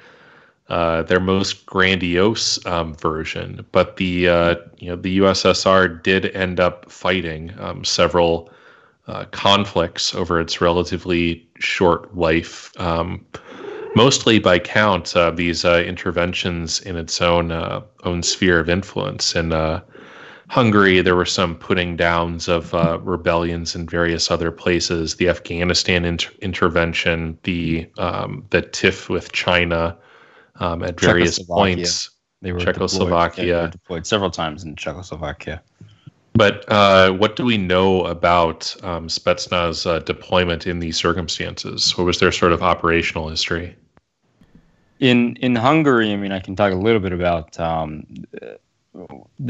[0.70, 3.66] uh, their most grandiose um, version.
[3.72, 8.52] But the uh, you know the USSR did end up fighting um, several
[9.08, 13.26] uh, conflicts over its relatively short life, um,
[13.96, 19.36] mostly by count uh, these uh, interventions in its own uh, own sphere of influence.
[19.36, 19.82] In uh,
[20.50, 25.16] Hungary, there were some putting downs of uh, rebellions in various other places.
[25.16, 29.98] The Afghanistan inter- intervention, the um, the tiff with China
[30.60, 32.10] um, at various points.
[32.42, 35.62] They were Czechoslovakia deployed, deployed several times in Czechoslovakia.
[36.36, 41.96] But uh, what do we know about um, Spetsnaz uh, deployment in these circumstances?
[41.98, 43.76] What was their sort of operational history?
[45.00, 47.60] In in Hungary, I mean, I can talk a little bit about.
[47.60, 48.06] Um,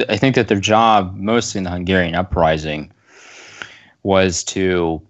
[0.10, 2.92] I think that their job, mostly in the Hungarian uprising,
[4.04, 5.02] was to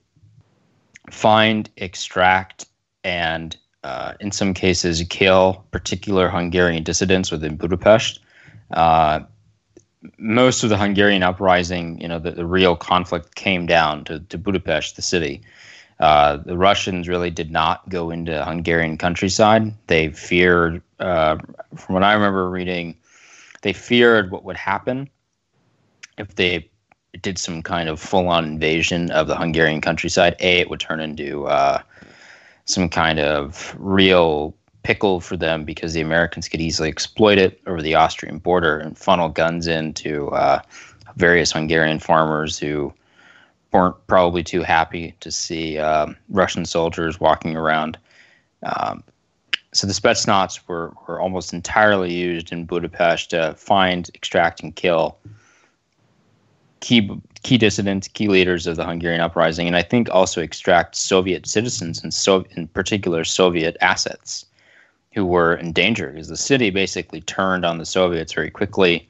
[1.10, 2.66] find, extract,
[3.04, 8.20] and uh, in some cases kill particular Hungarian dissidents within Budapest.
[8.72, 9.22] Uh,
[10.18, 14.38] most of the Hungarian uprising, you know, the, the real conflict came down to, to
[14.38, 15.42] Budapest, the city.
[16.00, 19.74] Uh, the Russians really did not go into Hungarian countryside.
[19.88, 21.38] They feared, uh,
[21.76, 22.98] from what I remember reading,
[23.62, 25.10] they feared what would happen
[26.18, 26.70] if they
[27.22, 30.36] did some kind of full-on invasion of the Hungarian countryside.
[30.40, 31.82] A, it would turn into uh,
[32.66, 37.82] some kind of real pickle for them because the Americans could easily exploit it over
[37.82, 40.62] the Austrian border and funnel guns into uh,
[41.16, 42.94] various Hungarian farmers who
[43.72, 47.98] weren't probably too happy to see um, Russian soldiers walking around.
[48.64, 49.04] Um,
[49.72, 55.18] so the Spetsnaz were, were almost entirely used in Budapest to find, extract, and kill
[56.82, 57.10] key
[57.44, 62.04] key dissidents, key leaders of the Hungarian uprising, and I think also extract Soviet citizens
[62.04, 64.46] and so in particular Soviet assets
[65.14, 69.08] who were in danger because the city basically turned on the Soviets very quickly.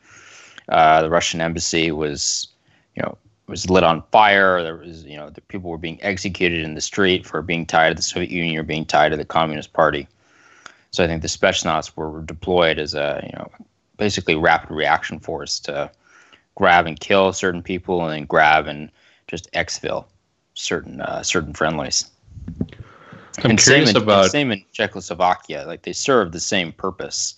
[0.69, 2.47] Uh, the Russian embassy was,
[2.95, 4.61] you know, was lit on fire.
[4.63, 7.89] There was, you know, the people were being executed in the street for being tied
[7.89, 10.07] to the Soviet Union or being tied to the Communist Party.
[10.91, 13.49] So I think the Spetsnaz were deployed as a, you know,
[13.97, 15.89] basically rapid reaction force to
[16.55, 18.91] grab and kill certain people, and then grab and
[19.27, 20.05] just exfil
[20.53, 22.09] certain uh, certain friendlies.
[23.39, 25.65] I'm and curious same in, about same in Czechoslovakia.
[25.65, 27.35] Like they served the same purpose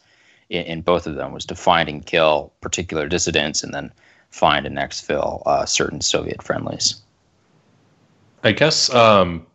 [0.49, 3.91] in, in, both of them was to find and kill particular dissidents, and then
[4.29, 7.01] find and exfil uh, certain Soviet friendlies.
[8.43, 9.45] I guess um,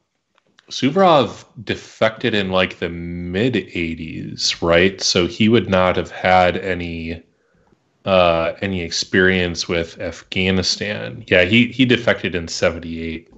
[0.70, 5.00] Suvorov defected in like the mid '80s, right?
[5.00, 7.22] So he would not have had any
[8.04, 11.24] uh, any experience with Afghanistan.
[11.26, 13.29] Yeah, he he defected in '78.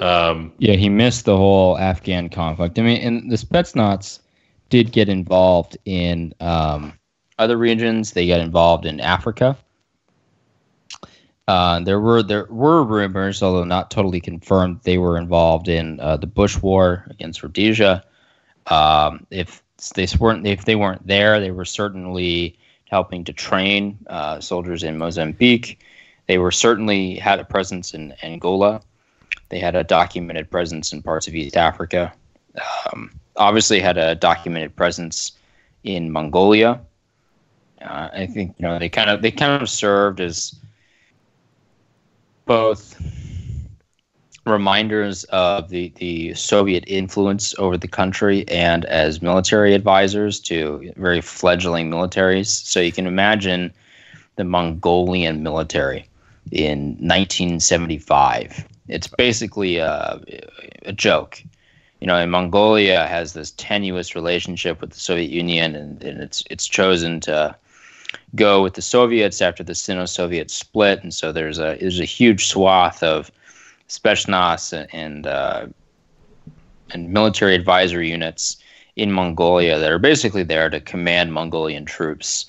[0.00, 2.78] Um, yeah, he missed the whole Afghan conflict.
[2.78, 4.20] I mean, and the Spetsnaz
[4.70, 6.98] did get involved in um,
[7.38, 8.12] other regions.
[8.12, 9.56] They got involved in Africa.
[11.46, 16.16] Uh, there were there were rumors, although not totally confirmed, they were involved in uh,
[16.16, 18.04] the Bush War against Rhodesia.
[18.68, 19.62] Um, if
[19.94, 24.96] they weren't if they weren't there, they were certainly helping to train uh, soldiers in
[24.96, 25.80] Mozambique.
[26.28, 28.80] They were certainly had a presence in Angola.
[29.48, 32.12] They had a documented presence in parts of East Africa.
[32.92, 35.32] Um, obviously, had a documented presence
[35.84, 36.80] in Mongolia.
[37.82, 40.54] Uh, I think you know they kind of they kind of served as
[42.44, 43.00] both
[44.46, 51.20] reminders of the, the Soviet influence over the country and as military advisors to very
[51.20, 52.46] fledgling militaries.
[52.46, 53.72] So you can imagine
[54.36, 56.08] the Mongolian military
[56.50, 58.66] in 1975.
[58.90, 60.20] It's basically a,
[60.84, 61.42] a joke.
[62.00, 66.42] You know, and Mongolia has this tenuous relationship with the Soviet Union, and, and it's
[66.50, 67.54] it's chosen to
[68.34, 72.46] go with the Soviets after the Sino-Soviet split, and so there's a there's a huge
[72.46, 73.30] swath of
[73.88, 75.66] Spetsnaz and uh,
[76.92, 78.56] and military advisory units
[78.96, 82.46] in Mongolia that are basically there to command Mongolian troops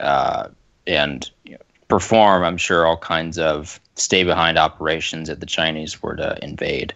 [0.00, 0.48] uh,
[0.86, 1.58] and you know,
[1.92, 6.94] perform, I'm sure, all kinds of stay behind operations if the Chinese were to invade.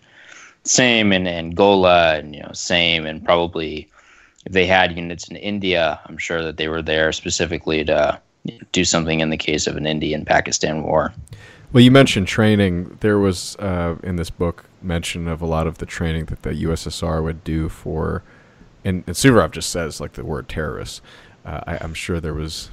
[0.65, 3.91] Same in Angola, and you know, same and probably
[4.47, 8.19] if they had units in India, I'm sure that they were there specifically to
[8.73, 11.13] do something in the case of an Indian Pakistan war.
[11.75, 12.97] Well, you mentioned training.
[13.01, 16.53] There was uh, in this book mention of a lot of the training that the
[16.53, 18.23] USSR would do for,
[18.83, 21.03] and, and Suvorov just says like the word terrorists.
[21.45, 22.71] Uh, I, am sure there was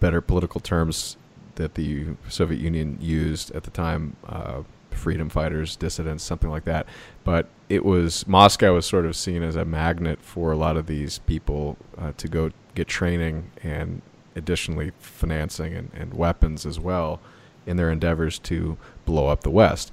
[0.00, 1.16] better political terms
[1.56, 6.86] that the Soviet Union used at the time, uh, freedom fighters, dissidents, something like that.
[7.24, 10.86] But it was Moscow was sort of seen as a magnet for a lot of
[10.86, 14.02] these people uh, to go get training and
[14.36, 17.20] additionally financing and, and weapons as well
[17.66, 19.92] in their endeavors to blow up the West.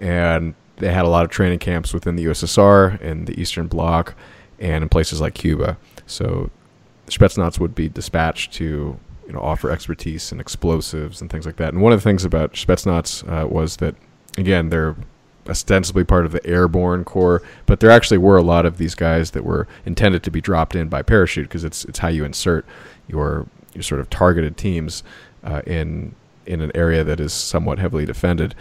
[0.00, 4.14] And they had a lot of training camps within the USSR and the Eastern Bloc
[4.58, 5.76] and in places like Cuba.
[6.06, 6.50] So
[7.06, 8.98] Spetsnaz would be dispatched to
[9.28, 11.72] you know offer expertise and explosives and things like that.
[11.72, 13.94] And one of the things about Spetsnaz uh, was that
[14.36, 14.96] again they're
[15.48, 19.30] ostensibly part of the airborne corps, but there actually were a lot of these guys
[19.32, 22.66] that were intended to be dropped in by parachute because it's it's how you insert
[23.06, 25.02] your your sort of targeted teams
[25.44, 26.14] uh, in
[26.46, 28.54] in an area that is somewhat heavily defended.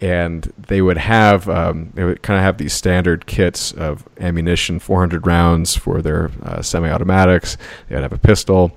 [0.00, 4.80] And they would have um, they would kind of have these standard kits of ammunition,
[4.80, 7.56] 400 rounds for their uh, semi-automatics.
[7.88, 8.76] They would have a pistol,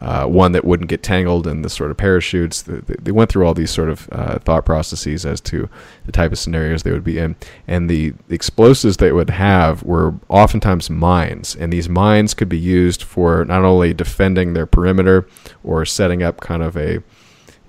[0.00, 2.62] uh, one that wouldn't get tangled in the sort of parachutes.
[2.62, 5.70] They, went through all these sort of uh, thought processes as to
[6.04, 7.36] the type of scenarios they would be in.
[7.66, 11.56] And the, explosives they would have were oftentimes mines.
[11.56, 15.26] And these mines could be used for not only defending their perimeter
[15.64, 17.02] or setting up kind of a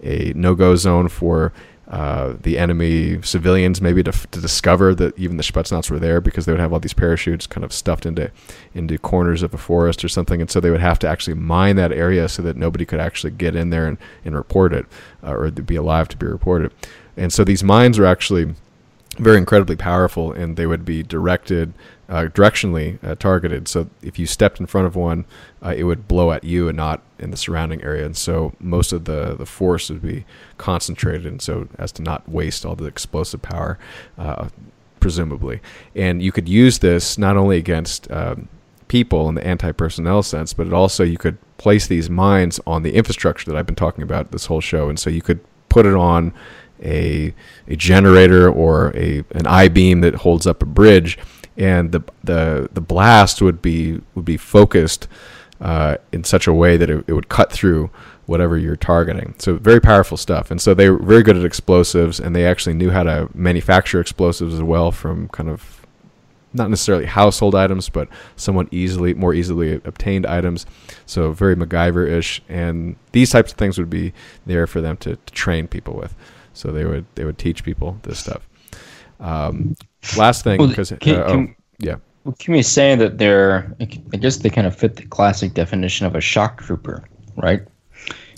[0.04, 1.52] a no-go zone for
[1.88, 6.46] uh, the enemy civilians, maybe to, to discover that even the Spetsnaz were there because
[6.46, 8.30] they would have all these parachutes kind of stuffed into
[8.74, 11.78] into corners of a forest or something, and so they would have to actually mine
[11.78, 14.86] that area so that nobody could actually get in there and, and report it
[15.24, 16.74] uh, or be alive to be reported.
[17.16, 18.54] And so these mines are actually
[19.18, 21.74] very incredibly powerful, and they would be directed
[22.10, 23.68] uh, directionally uh, targeted.
[23.68, 25.26] So if you stepped in front of one,
[25.62, 28.06] uh, it would blow at you and not in the surrounding area.
[28.06, 30.26] And so most of the the force would be
[30.58, 33.78] concentrated, and so as to not waste all the explosive power,
[34.18, 34.50] uh,
[35.00, 35.62] presumably.
[35.96, 38.48] And you could use this not only against um,
[38.88, 43.52] people in the anti-personnel sense, but also you could place these mines on the infrastructure
[43.52, 45.40] that I've been talking about this whole show, and so you could
[45.70, 46.34] put it on
[46.82, 47.34] a
[47.68, 51.18] a generator or a an I beam that holds up a bridge,
[51.58, 55.08] and the the the blast would be would be focused
[55.60, 57.90] uh, in such a way that it, it would cut through
[58.28, 59.34] whatever you're targeting.
[59.40, 60.52] So very powerful stuff.
[60.52, 64.02] And so they were very good at explosives, and they actually knew how to manufacture
[64.02, 65.86] explosives as well from kind of
[66.54, 70.66] not necessarily household items, but somewhat easily, more easily obtained items.
[71.06, 74.14] So very MacGyver-ish, and these types of things would be
[74.46, 76.16] there for them to, to train people with.
[76.54, 78.48] So they would they would teach people this stuff.
[79.20, 79.76] Um,
[80.16, 81.48] last thing, because well, uh, oh,
[81.80, 81.96] yeah.
[82.24, 83.76] Well, can we say that they're?
[83.80, 87.04] I guess they kind of fit the classic definition of a shock trooper,
[87.36, 87.62] right?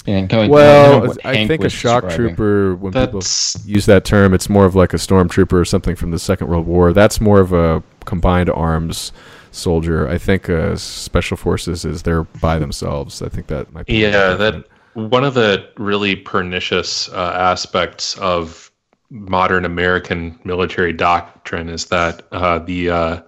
[0.07, 2.35] And kind of, well, kind of I think a shock describing.
[2.35, 3.55] trooper, when That's...
[3.55, 6.47] people use that term, it's more of like a stormtrooper or something from the Second
[6.47, 6.93] World War.
[6.93, 9.11] That's more of a combined arms
[9.51, 10.07] soldier.
[10.07, 13.21] I think uh, special forces is they're by themselves.
[13.21, 13.97] I think that might be.
[13.97, 18.68] Yeah, that one of the really pernicious uh, aspects of
[19.09, 23.21] modern American military doctrine is that uh, the uh,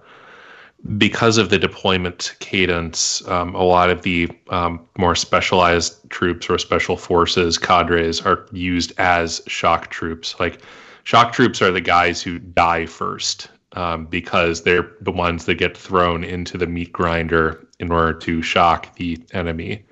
[0.96, 6.58] because of the deployment cadence, um, a lot of the um, more specialized troops or
[6.58, 10.38] special forces cadres are used as shock troops.
[10.40, 10.60] Like
[11.04, 15.76] shock troops are the guys who die first um, because they're the ones that get
[15.76, 19.84] thrown into the meat grinder in order to shock the enemy.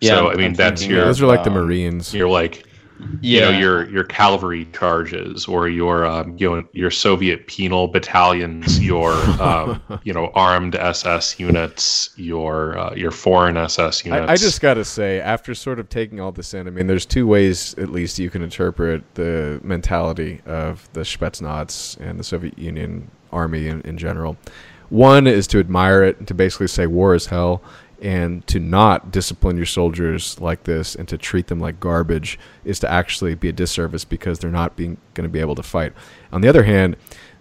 [0.00, 2.12] Yeah, so I mean I'm that's your those are like the um, Marines.
[2.12, 2.64] You're like
[3.20, 3.34] yeah.
[3.34, 8.80] you know your your cavalry charges or your um, you know your Soviet penal battalions,
[8.80, 14.28] your um, you know armed SS units, your uh, your foreign SS units.
[14.28, 16.86] I, I just got to say, after sort of taking all this in, I mean,
[16.86, 22.24] there's two ways at least you can interpret the mentality of the Spetsnaz and the
[22.24, 24.36] Soviet Union army in, in general.
[24.90, 27.62] One is to admire it and to basically say war is hell
[28.02, 32.80] and to not discipline your soldiers like this and to treat them like garbage is
[32.80, 35.92] to actually be a disservice because they're not being going to be able to fight.
[36.32, 36.96] On the other hand,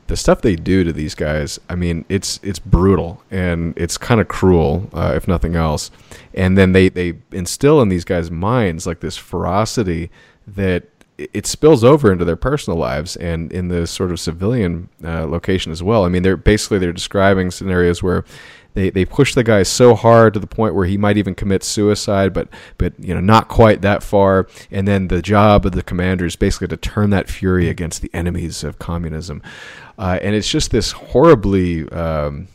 [0.06, 4.22] the stuff they do to these guys, I mean, it's it's brutal and it's kind
[4.22, 5.90] of cruel, uh, if nothing else.
[6.34, 10.12] And then they they instill in these guys' minds like this ferocity
[10.46, 10.84] that
[11.18, 15.72] it spills over into their personal lives and in the sort of civilian uh, location
[15.72, 16.04] as well.
[16.04, 18.26] I mean, they're basically they're describing scenarios where
[18.74, 21.64] they they push the guy so hard to the point where he might even commit
[21.64, 22.48] suicide, but
[22.78, 24.48] but you know not quite that far.
[24.70, 28.10] And then the job of the commander is basically to turn that fury against the
[28.14, 29.42] enemies of communism,
[29.98, 31.90] uh, and it's just this horribly.
[31.90, 32.48] Um,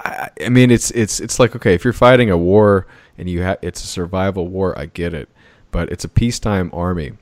[0.00, 2.86] I, I mean, it's it's it's like okay, if you're fighting a war
[3.18, 5.28] and you have it's a survival war, I get it,
[5.70, 7.12] but it's a peacetime army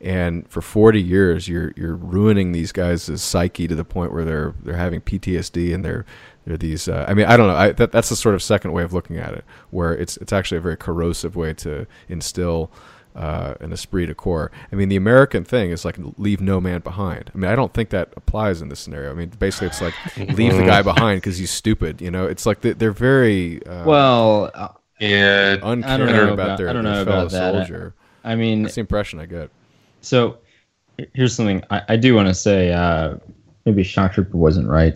[0.00, 4.54] and for 40 years you're you're ruining these guys' psyche to the point where they're
[4.62, 6.06] they're having PTSD and they're
[6.50, 8.72] they're these uh, I mean I don't know I, that, that's the sort of second
[8.72, 12.70] way of looking at it where it's it's actually a very corrosive way to instill
[13.14, 14.52] uh, an esprit de corps.
[14.70, 17.30] I mean, the American thing is like leave no man behind.
[17.34, 19.10] I mean, I don't think that applies in this scenario.
[19.10, 22.00] I mean, basically, it's like leave the guy behind because he's stupid.
[22.00, 24.68] You know, it's like they're very uh, well, uh,
[25.00, 27.54] yeah, uncared about, about, their, I don't know fellow about that.
[27.54, 27.94] soldier.
[28.22, 29.50] I, I mean, that's the impression I get.
[30.02, 30.38] So
[31.12, 32.72] here's something I, I do want to say.
[32.72, 33.16] Uh,
[33.64, 34.94] maybe shock trooper wasn't right.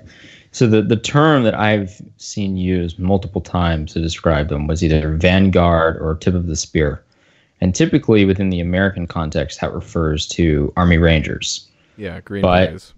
[0.55, 5.17] So the, the term that I've seen used multiple times to describe them was either
[5.17, 7.03] vanguard or tip of the spear.
[7.61, 11.69] And typically within the American context, that refers to Army Rangers.
[11.97, 12.93] Yeah, Green but Berets.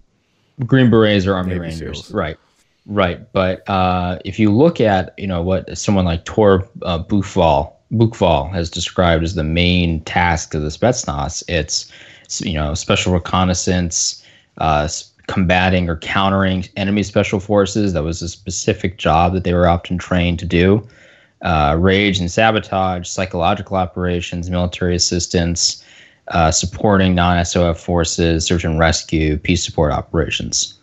[0.67, 1.97] Green Berets or Army Navy Rangers.
[2.03, 2.11] Seals.
[2.13, 2.37] Right.
[2.85, 3.31] Right.
[3.33, 8.51] But uh, if you look at, you know, what someone like Tor uh, Buchwald, Buchwald
[8.51, 11.91] has described as the main task of the Spetsnaz, it's,
[12.39, 14.23] you know, special reconnaissance,
[14.59, 14.87] uh,
[15.27, 17.93] combating or countering enemy special forces.
[17.93, 20.87] That was a specific job that they were often trained to do.
[21.41, 25.83] Uh, rage and sabotage, psychological operations, military assistance,
[26.29, 30.73] uh, supporting non SOF forces, search and rescue, peace support operations.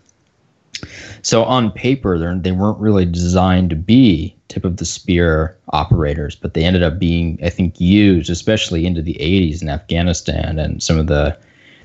[1.23, 6.55] So on paper, they're, weren't really designed to be tip of the spear operators, but
[6.55, 10.99] they ended up being, I think, used especially into the 80s in Afghanistan and some
[10.99, 11.37] of the,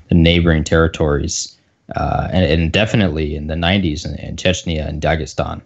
[0.08, 1.56] the neighboring territories,
[1.96, 5.60] uh, and, and definitely in the 90s in, in Chechnya and Dagestan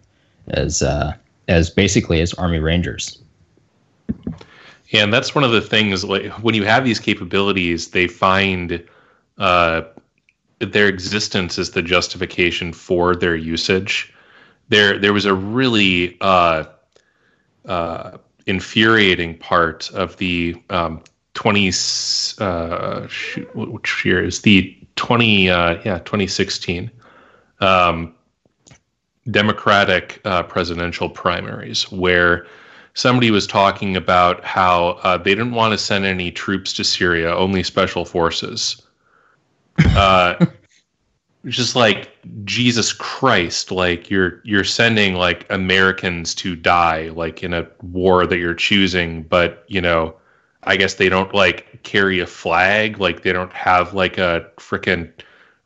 [0.48, 1.14] as uh,
[1.48, 3.18] as basically as Army Rangers.
[4.88, 6.04] Yeah, and that's one of the things.
[6.04, 8.82] Like when you have these capabilities, they find
[9.38, 9.82] uh,
[10.60, 14.12] their existence is the justification for their usage.
[14.68, 16.64] There, there was a really uh,
[17.66, 21.02] uh, infuriating part of the um,
[21.34, 21.72] twenty.
[22.38, 25.50] Uh, shoot, which year is the twenty?
[25.50, 26.90] Uh, yeah, twenty sixteen.
[27.60, 28.14] Um,
[29.30, 32.46] Democratic uh, presidential primaries, where
[32.94, 37.34] somebody was talking about how uh, they didn't want to send any troops to Syria,
[37.34, 38.82] only special forces.
[39.96, 40.46] Uh,
[41.46, 42.10] just like
[42.44, 48.38] Jesus Christ, like you're you're sending like Americans to die, like in a war that
[48.38, 50.14] you're choosing, but you know,
[50.66, 55.10] I guess they don't like carry a flag, like they don't have like a freaking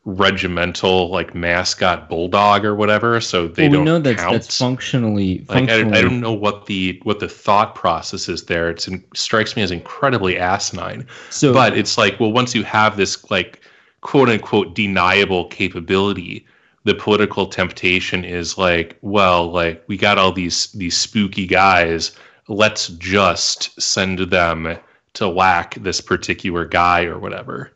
[0.05, 4.33] regimental like mascot bulldog or whatever so they well, we don't know that's, count.
[4.33, 8.45] that's functionally, like functionally I, I don't know what the what the thought process is
[8.45, 8.69] there.
[8.69, 11.05] It's it strikes me as incredibly asinine.
[11.29, 13.61] So- but it's like well once you have this like
[14.01, 16.45] quote unquote deniable capability
[16.85, 22.15] the political temptation is like well like we got all these these spooky guys.
[22.47, 24.75] Let's just send them
[25.13, 27.71] to whack this particular guy or whatever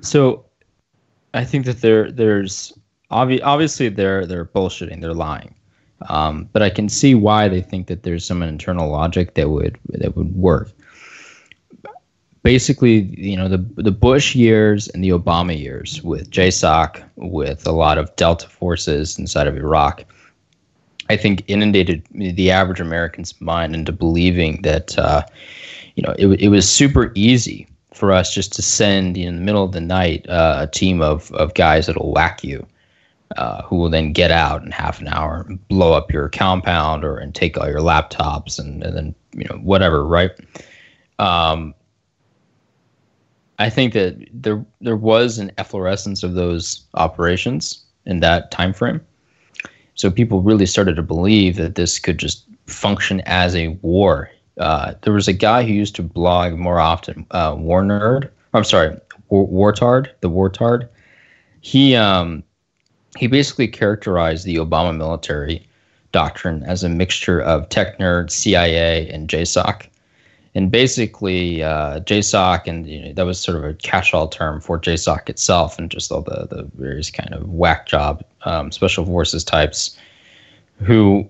[0.00, 0.44] So,
[1.34, 2.72] I think that there there's
[3.10, 5.54] obvi- obviously they're they're bullshitting, they're lying,
[6.08, 9.78] um, but I can see why they think that there's some internal logic that would
[9.88, 10.70] that would work.
[12.42, 17.72] Basically, you know, the the Bush years and the Obama years with JSOC, with a
[17.72, 20.04] lot of Delta forces inside of Iraq,
[21.08, 25.24] I think inundated the average American's mind into believing that, uh,
[25.94, 29.64] you know, it, it was super easy for us just to send in the middle
[29.64, 32.66] of the night uh, a team of, of guys that'll whack you,
[33.36, 37.04] uh, who will then get out in half an hour and blow up your compound
[37.04, 40.32] or and take all your laptops and, and then you know whatever, right?
[41.18, 41.74] Um,
[43.58, 49.00] I think that there there was an efflorescence of those operations in that time frame.
[49.94, 54.30] So people really started to believe that this could just function as a war.
[54.58, 58.30] Uh, there was a guy who used to blog more often, uh, War Nerd.
[58.52, 58.96] I'm sorry,
[59.28, 60.88] War, Wartard, the Wartard.
[61.60, 62.42] He um,
[63.16, 65.66] he basically characterized the Obama military
[66.12, 69.88] doctrine as a mixture of tech nerd, CIA, and JSOC.
[70.56, 74.78] And basically, uh, JSOC, and you know, that was sort of a catch-all term for
[74.78, 79.42] JSOC itself, and just all the the various kind of whack job um, special forces
[79.42, 79.98] types
[80.78, 81.28] who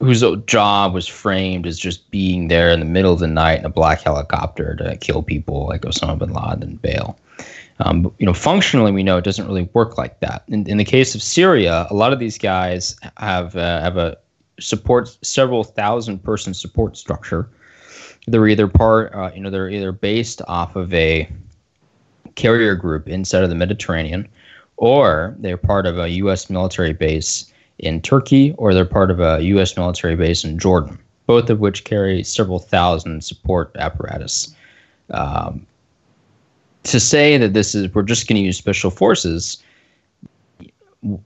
[0.00, 3.64] whose job was framed as just being there in the middle of the night in
[3.64, 7.18] a black helicopter to kill people like Osama bin Laden and bail.
[7.80, 10.44] Um, you know, functionally, we know it doesn't really work like that.
[10.48, 14.16] In, in the case of Syria, a lot of these guys have uh, have a
[14.60, 17.48] support several thousand person support structure.
[18.26, 21.30] They're either part, uh, you know, they're either based off of a
[22.34, 24.28] carrier group inside of the Mediterranean,
[24.78, 26.50] or they're part of a U.S.
[26.50, 29.76] military base in Turkey, or they're part of a U.S.
[29.76, 34.54] military base in Jordan, both of which carry several thousand support apparatus.
[35.10, 35.66] Um,
[36.84, 39.62] to say that this is we're just going to use special forces,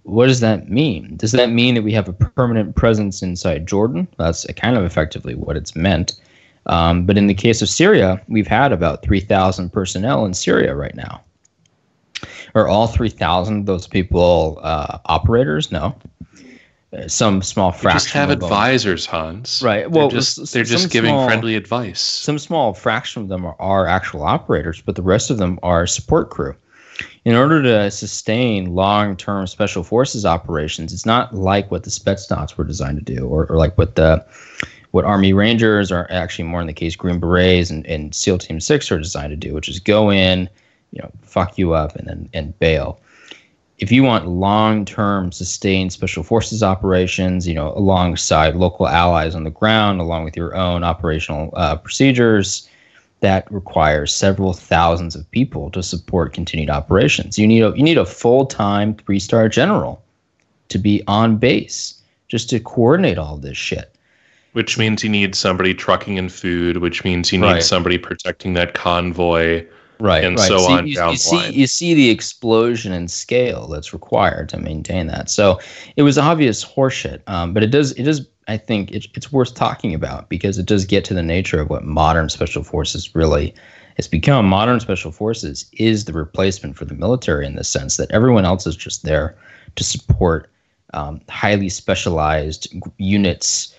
[0.02, 1.16] what does that mean?
[1.16, 4.08] Does that mean that we have a permanent presence inside Jordan?
[4.18, 6.20] That's kind of effectively what it's meant.
[6.66, 10.94] Um, but in the case of Syria, we've had about 3,000 personnel in Syria right
[10.94, 11.22] now.
[12.54, 15.72] Are all 3,000 of those people uh, operators?
[15.72, 15.96] No.
[17.06, 17.98] Some small They fraction.
[18.00, 19.62] just have of them- advisors, Hans.
[19.64, 19.88] Right.
[19.88, 22.00] Well, they're just, they're just giving small- friendly advice.
[22.00, 25.86] some small fraction of them are, are actual operators, but the rest of them are
[25.86, 26.54] support crew.
[27.24, 32.64] In order to sustain long-term special forces operations, it's not like what the Spetsnaz were
[32.64, 34.24] designed to do, or, or like what the
[34.90, 38.58] what Army Rangers are actually more in the case Green Berets and, and SEAL Team
[38.58, 40.48] Six are designed to do, which is go in,
[40.90, 42.98] you know, fuck you up and then and bail.
[43.80, 49.50] If you want long-term sustained special forces operations, you know, alongside local allies on the
[49.50, 52.68] ground, along with your own operational uh, procedures,
[53.20, 57.38] that requires several thousands of people to support continued operations.
[57.38, 60.02] You need a you need a full-time three-star general
[60.68, 63.94] to be on base just to coordinate all this shit.
[64.52, 67.62] Which means you need somebody trucking in food, which means you need Right.
[67.62, 69.64] somebody protecting that convoy.
[70.00, 70.48] Right, and right.
[70.48, 74.48] so See, on you, down you see, you see the explosion in scale that's required
[74.50, 75.30] to maintain that.
[75.30, 75.60] So
[75.96, 78.26] it was obvious horseshit, um, but it does, it does.
[78.48, 81.70] I think it, it's worth talking about because it does get to the nature of
[81.70, 83.54] what modern special forces really
[83.96, 84.46] has become.
[84.46, 88.66] Modern special forces is the replacement for the military in the sense that everyone else
[88.66, 89.36] is just there
[89.76, 90.50] to support
[90.94, 93.76] um, highly specialized units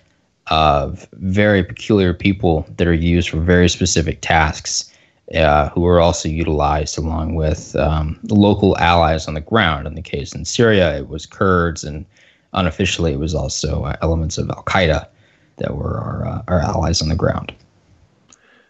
[0.48, 4.92] of very peculiar people that are used for very specific tasks,
[5.36, 9.88] uh, who were also utilized along with um, local allies on the ground.
[9.88, 12.06] In the case in Syria, it was Kurds, and
[12.54, 15.08] unofficially, it was also uh, elements of Al Qaeda
[15.58, 17.54] that were our, uh, our allies on the ground.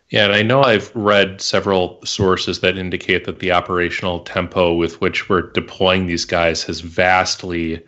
[0.10, 5.00] Yeah, and I know I've read several sources that indicate that the operational tempo with
[5.00, 7.82] which we're deploying these guys has vastly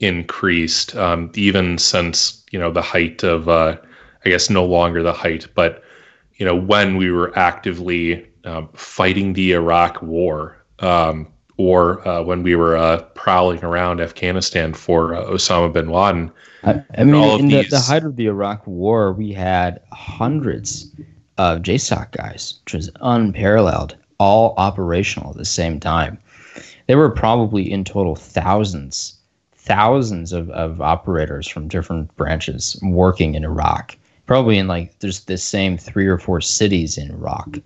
[0.00, 3.76] increased, um, even since you know the height of, uh,
[4.24, 5.84] I guess, no longer the height, but
[6.38, 11.26] you know when we were actively um, fighting the Iraq War, um,
[11.56, 16.32] or uh, when we were uh, prowling around Afghanistan for uh, Osama bin Laden.
[16.62, 20.90] I, I mean, in the, the these- height of the Iraq War, we had hundreds
[21.36, 26.18] of JSOC guys, which was unparalleled, all operational at the same time.
[26.86, 29.18] There were probably in total thousands,
[29.54, 33.96] thousands of, of operators from different branches working in Iraq.
[34.28, 37.58] Probably in like there's the same three or four cities in Iraq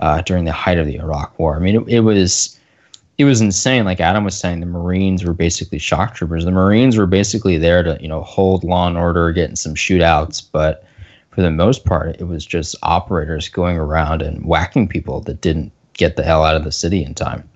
[0.00, 1.56] uh, during the height of the Iraq War.
[1.56, 2.60] I mean, it, it was
[3.16, 3.84] it was insane.
[3.84, 6.44] Like Adam was saying, the Marines were basically shock troopers.
[6.44, 10.42] The Marines were basically there to, you know, hold law and order, getting some shootouts,
[10.50, 10.84] but
[11.30, 15.70] for the most part, it was just operators going around and whacking people that didn't
[15.92, 17.48] get the hell out of the city in time.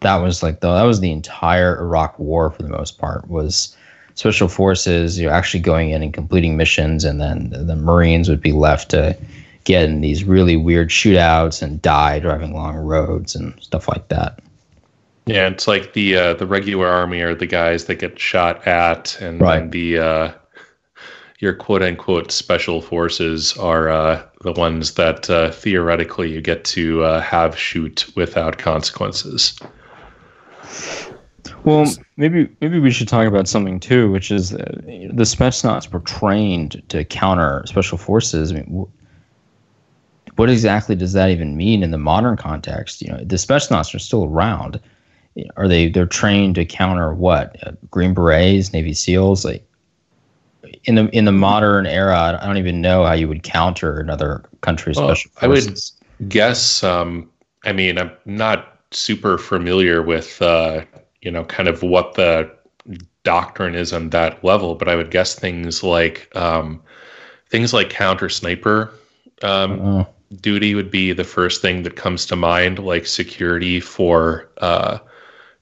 [0.00, 3.76] That was like the that was the entire Iraq war for the most part was
[4.14, 8.40] special forces, you know, actually going in and completing missions, and then the Marines would
[8.40, 9.16] be left to
[9.64, 14.38] get in these really weird shootouts and die driving long roads and stuff like that.
[15.26, 19.20] Yeah, it's like the uh, the regular army are the guys that get shot at,
[19.20, 19.60] and Right.
[19.60, 20.32] then the uh,
[21.38, 27.04] your quote unquote special forces are uh, the ones that uh, theoretically you get to
[27.04, 29.58] uh, have shoot without consequences.
[31.64, 31.86] Well,
[32.16, 36.82] maybe maybe we should talk about something too, which is uh, the Spetsnaz were trained
[36.88, 38.50] to counter special forces.
[38.52, 43.02] I mean, wh- what exactly does that even mean in the modern context?
[43.02, 44.80] You know, the Spetsnaz are still around.
[45.56, 45.88] Are they?
[45.88, 47.56] They're trained to counter what?
[47.66, 49.66] Uh, Green Berets, Navy SEALs, like
[50.84, 52.38] in the in the modern era.
[52.40, 55.92] I don't even know how you would counter another country's Well, special forces.
[56.00, 56.82] I would guess.
[56.82, 57.30] Um,
[57.64, 60.84] I mean, I'm not super familiar with uh,
[61.22, 62.50] you know kind of what the
[63.24, 66.82] doctrine is on that level, but I would guess things like um,
[67.48, 68.90] things like counter sniper
[69.42, 70.06] um, Oh.
[70.40, 74.98] duty would be the first thing that comes to mind, like security for uh,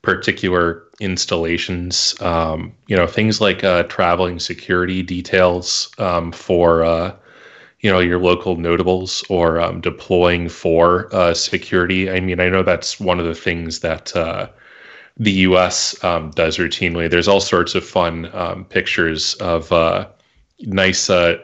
[0.03, 2.15] particular installations.
[2.21, 7.15] Um, you know, things like uh, traveling security details um, for uh,
[7.81, 12.11] you know your local notables or um, deploying for uh, security.
[12.11, 14.15] I mean, I know that's one of the things that.
[15.19, 16.03] The U.S.
[16.05, 17.11] Um, does routinely.
[17.11, 20.07] There's all sorts of fun um, pictures of uh,
[20.61, 21.39] nice, uh,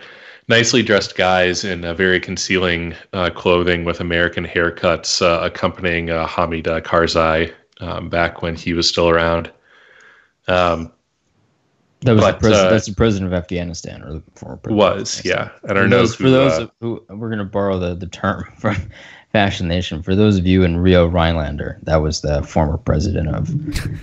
[0.48, 6.66] nicely dressed guys in very concealing uh, clothing with American haircuts, uh, accompanying uh, Hamid
[6.66, 9.50] Karzai um, back when he was still around.
[10.46, 10.92] Um,
[12.02, 12.68] That was but, the president.
[12.68, 14.98] uh, that's the president of Afghanistan, or the former president.
[14.98, 15.48] was yeah.
[15.68, 18.06] I don't For know those, who, for those who we're going to borrow the, the
[18.06, 18.76] term from
[19.34, 20.00] Fashion Nation.
[20.00, 23.50] For those of you in Rio Linda, that was the former president of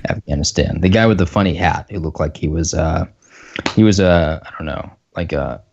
[0.10, 0.82] Afghanistan.
[0.82, 3.06] The guy with the funny hat who looked like he was uh
[3.74, 5.64] he was a I don't know like a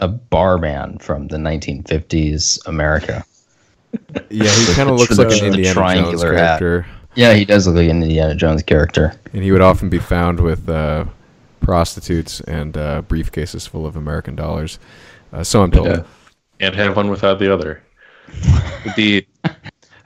[0.00, 3.24] a barman from the 1950s America.
[4.30, 6.84] Yeah, he kind of looks tr- like an the Indiana Jones triangular hat.
[7.14, 9.14] Yeah, he does look like an Indiana Jones character.
[9.32, 11.04] and he would often be found with uh,
[11.60, 14.80] prostitutes and uh, briefcases full of American dollars.
[15.32, 15.86] Uh, so I'm told.
[15.86, 16.02] Yeah.
[16.58, 17.80] Can't have one without the other.
[18.96, 19.26] The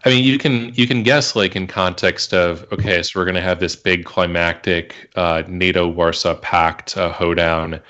[0.04, 3.40] I mean you can you can guess like in context of okay, so we're gonna
[3.40, 7.80] have this big climactic uh, NATO Warsaw Pact uh, hoedown.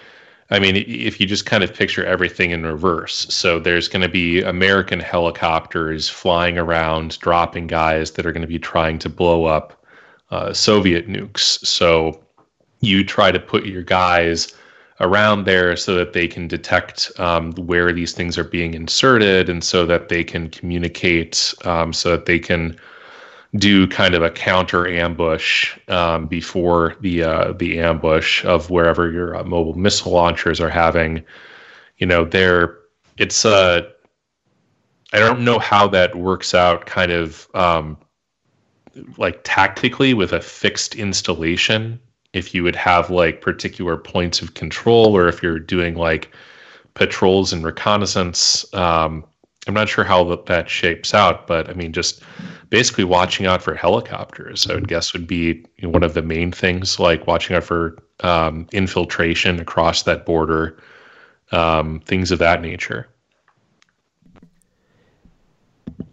[0.50, 4.08] I mean, if you just kind of picture everything in reverse, so there's going to
[4.08, 9.46] be American helicopters flying around, dropping guys that are going to be trying to blow
[9.46, 9.82] up
[10.30, 11.64] uh, Soviet nukes.
[11.64, 12.22] So
[12.82, 14.52] you try to put your guys
[15.02, 19.62] around there so that they can detect um, where these things are being inserted and
[19.62, 22.76] so that they can communicate um, so that they can
[23.56, 29.36] do kind of a counter ambush um, before the uh, the ambush of wherever your
[29.36, 31.22] uh, mobile missile launchers are having
[31.98, 32.78] you know they're
[33.18, 33.82] it's uh
[35.12, 37.98] I don't know how that works out kind of um,
[39.18, 42.00] like tactically with a fixed installation.
[42.32, 46.34] If you would have like particular points of control, or if you're doing like
[46.94, 49.24] patrols and reconnaissance, um,
[49.66, 51.46] I'm not sure how that, shapes out.
[51.46, 52.22] But I mean, just
[52.70, 56.98] basically watching out for helicopters, I would guess would be one of the main things.
[56.98, 60.78] Like watching out for um, infiltration across that border,
[61.52, 63.08] um, things of that nature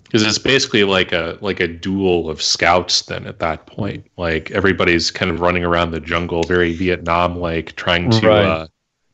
[0.09, 4.49] because it's basically like a like a duel of scouts then at that point like
[4.51, 8.43] everybody's kind of running around the jungle very vietnam like trying to Right.
[8.45, 8.67] uh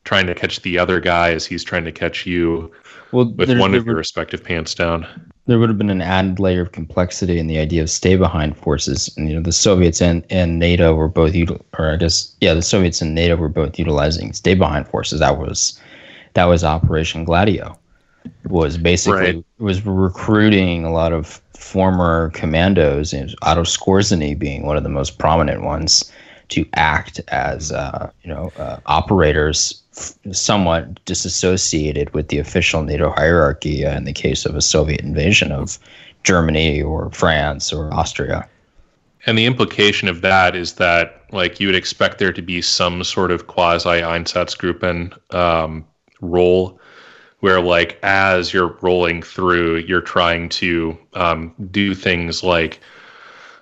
[0.06, 2.72] trying to catch the other guy as he's trying to catch you
[3.12, 5.06] Well, with there- one there of your respective pants down
[5.48, 8.58] there would have been an added layer of complexity in the idea of stay behind
[8.58, 9.14] forces.
[9.16, 12.56] And you know, the Soviets and, and NATO were both, util- or I guess, yeah,
[12.56, 15.20] the Soviets and NATO were both utilizing stay behind forces.
[15.20, 15.80] That was
[16.34, 17.78] that was Operation Gladio.
[18.48, 19.44] Was basically Right.
[19.58, 25.18] was recruiting a lot of former commandos, and Otto Skorzeny being one of the most
[25.18, 26.12] prominent ones,
[26.50, 33.12] to act as uh, you know uh, operators f- somewhat disassociated with the official NATO
[33.12, 35.80] hierarchy uh, in the case of a Soviet invasion of
[36.24, 38.48] Germany or France or Austria.
[39.26, 43.04] and the implication of that is that like you would expect there to be some
[43.04, 45.84] sort of quasi einsatzgruppen um,
[46.22, 46.80] role
[47.46, 52.80] where like as you're rolling through you're trying to um, do things like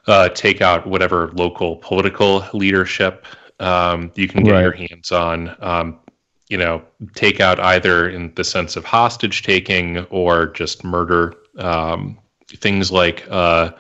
[0.08, 3.26] uh, take out whatever local political leadership
[3.60, 4.62] um, you can get Right.
[4.62, 6.00] your hands on um,
[6.50, 6.82] you know
[7.16, 12.18] take out either in the sense of hostage taking or just murder um,
[12.48, 13.72] things like uh,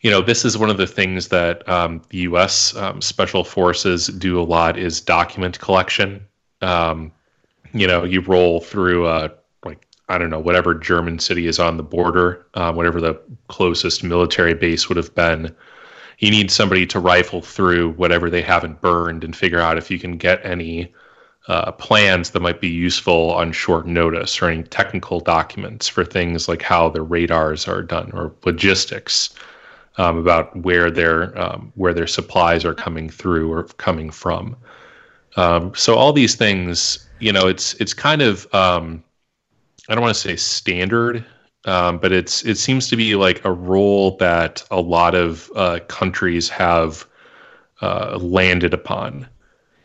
[0.00, 2.74] you know this is one of the things that um, the U.S.
[2.76, 6.26] Um, special forces do a lot is document collection.
[6.62, 7.12] Um,
[7.72, 9.28] you know, you roll through uh,
[9.64, 14.04] like I don't know whatever German city is on the border, uh, whatever the closest
[14.04, 15.54] military base would have been.
[16.18, 19.98] You need somebody to rifle through whatever they haven't burned and figure out if you
[19.98, 20.92] can get any
[21.48, 26.48] uh, plans that might be useful on short notice or any technical documents for things
[26.48, 29.30] like how the radars are done or logistics
[29.98, 34.56] um, about where their um, where their supplies are coming through or coming from.
[35.36, 39.02] Um, so all these things, you know, it's it's kind of um,
[39.88, 41.24] I don't want to say standard,
[41.64, 45.80] um, but it's it seems to be like a role that a lot of uh,
[45.88, 47.06] countries have
[47.82, 49.28] uh, landed upon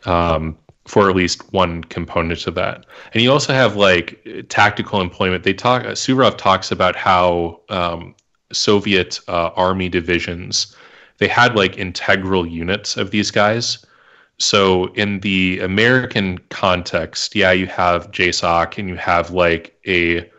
[0.06, 2.86] um, for at least one component of that.
[3.14, 5.44] And you also have like tactical employment.
[5.44, 5.84] They talk.
[5.84, 8.16] Uh, Suvorov talks about how um,
[8.52, 10.76] Soviet uh, army divisions
[11.22, 13.86] they had like integral units of these guys.
[14.42, 20.30] So in the American context, yeah, you have JSOC and you have like a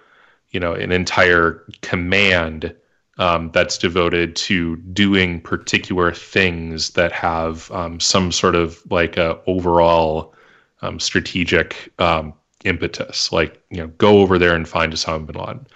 [0.51, 2.75] you know an entire command
[3.19, 9.39] um, that's devoted to doing particular things that have um, some sort of like a
[9.47, 10.35] overall
[10.83, 12.35] um, strategic um,
[12.65, 15.67] impetus, like you know, go over there and find Osama bin Laden.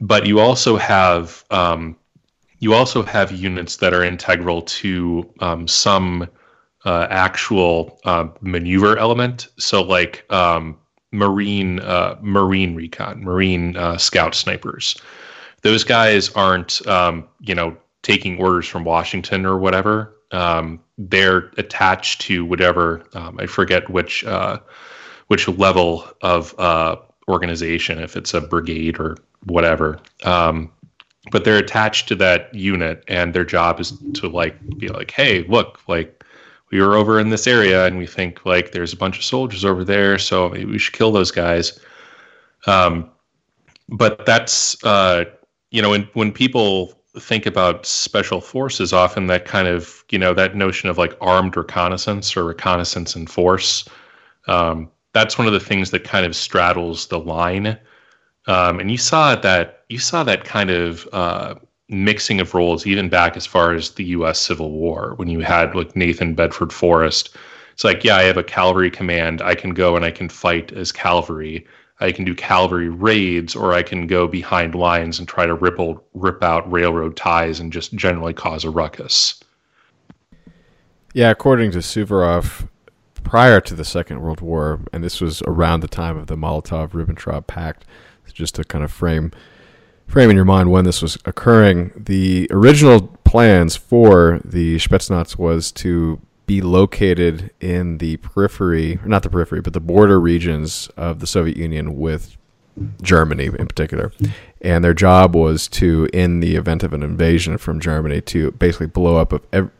[0.00, 1.96] But you also have um,
[2.58, 6.28] you also have units that are integral to um, some
[6.84, 9.48] uh, actual uh, maneuver element.
[9.58, 10.76] So like um,
[11.12, 14.96] marine uh, marine recon, marine uh, scout snipers.
[15.62, 20.14] Those guys aren't um, you know taking orders from Washington or whatever.
[20.30, 24.58] Um, they're attached to whatever um, I forget which uh,
[25.28, 26.96] which level of uh,
[27.28, 29.98] organization, if it's a brigade or whatever.
[30.24, 30.70] Um,
[31.30, 35.44] but they're attached to that unit, and their job is to like be like, hey,
[35.48, 36.13] look, like
[36.74, 39.64] we were over in this area, and we think like there's a bunch of soldiers
[39.64, 41.78] over there, so we should kill those guys.
[42.66, 43.08] Um,
[43.88, 45.26] but that's uh,
[45.70, 50.34] you know, when when people think about special forces, often that kind of you know
[50.34, 53.88] that notion of like armed reconnaissance or reconnaissance in force.
[54.48, 57.78] Um, that's one of the things that kind of straddles the line.
[58.48, 61.54] Um, and you saw that you saw that kind of uh,
[61.94, 64.38] mixing of roles even back as far as the U.S.
[64.38, 67.36] Civil War when you had like Nathan Bedford Forrest.
[67.72, 69.42] It's like, yeah, I have a cavalry command.
[69.42, 71.66] I can go and I can fight as cavalry.
[72.00, 76.04] I can do cavalry raids, or I can go behind lines and try to ripple,
[76.14, 79.40] rip out railroad ties and just generally cause a ruckus.
[81.12, 82.68] Yeah, according to Suvorov,
[83.22, 87.46] prior to the Second World War, and this was around the time of the Molotov-Ribbentrop
[87.46, 87.84] Pact,
[88.32, 89.30] just to kind of frame
[90.06, 95.72] frame in your mind when this was occurring, the original plans for the Spetsnaz was
[95.72, 101.26] to be located in the periphery, not the periphery, but the border regions of the
[101.26, 102.36] Soviet Union with
[103.02, 104.12] Germany in particular.
[104.60, 108.86] And their job was to, in the event of an invasion from Germany, to basically
[108.86, 109.32] blow up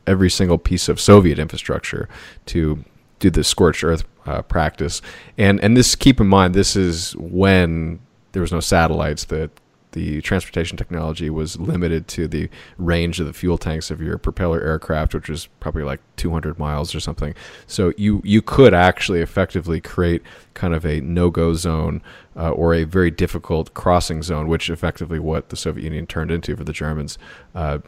[0.06, 2.08] every single piece of Soviet infrastructure
[2.46, 2.84] to
[3.18, 5.02] do the scorched earth uh, practice.
[5.36, 8.00] And and this, keep in mind, this is when
[8.32, 9.24] there was no satellites.
[9.24, 9.50] The
[9.95, 14.61] the transportation technology was limited to the range of the fuel tanks of your propeller
[14.61, 17.34] aircraft, which was probably like 200 miles or something.
[17.66, 20.22] So you you could actually effectively create
[20.53, 22.03] kind of a no-go zone
[22.36, 26.57] uh, or a very difficult crossing zone, which effectively what the Soviet Union turned into
[26.57, 27.16] for the Germans.
[27.55, 27.78] Uh,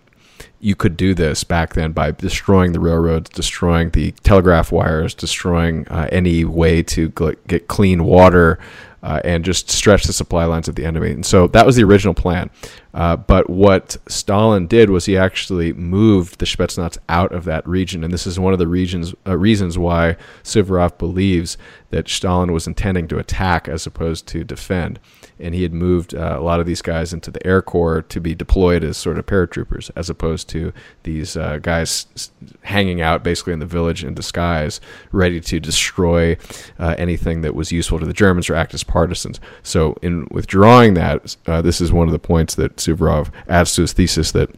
[0.60, 5.86] you could do this back then by destroying the railroads, destroying the telegraph wires, destroying
[5.88, 8.58] uh, any way to gl- get clean water,
[9.02, 11.10] uh, and just stretch the supply lines of the enemy.
[11.10, 12.50] And so that was the original plan.
[12.94, 18.02] Uh, but what Stalin did was he actually moved the Spetsnaz out of that region,
[18.02, 21.58] and this is one of the regions uh, reasons why Suvorov believes
[21.90, 24.98] that Stalin was intending to attack as opposed to defend.
[25.38, 28.20] And he had moved uh, a lot of these guys into the Air Corps to
[28.20, 30.72] be deployed as sort of paratroopers, as opposed to
[31.02, 32.30] these uh, guys
[32.62, 34.80] hanging out basically in the village in disguise,
[35.12, 36.36] ready to destroy
[36.78, 39.40] uh, anything that was useful to the Germans or act as partisans.
[39.62, 43.82] So, in withdrawing that, uh, this is one of the points that Suvorov adds to
[43.82, 44.50] his thesis that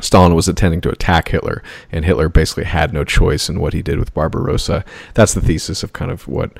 [0.00, 3.82] Stalin was intending to attack Hitler, and Hitler basically had no choice in what he
[3.82, 4.84] did with Barbarossa.
[5.14, 6.56] That's the thesis of kind of what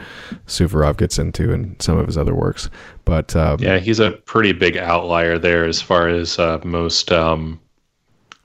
[0.47, 2.69] Suvorov gets into in some of his other works.
[3.05, 7.61] But um, Yeah, he's a pretty big outlier there as far as uh, most um,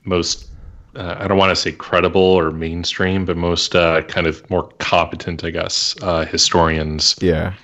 [0.04, 0.50] most
[0.96, 4.68] uh, I don't want to say credible or mainstream, but most uh, kind of more
[4.78, 7.54] competent, I guess, uh, historians yeah,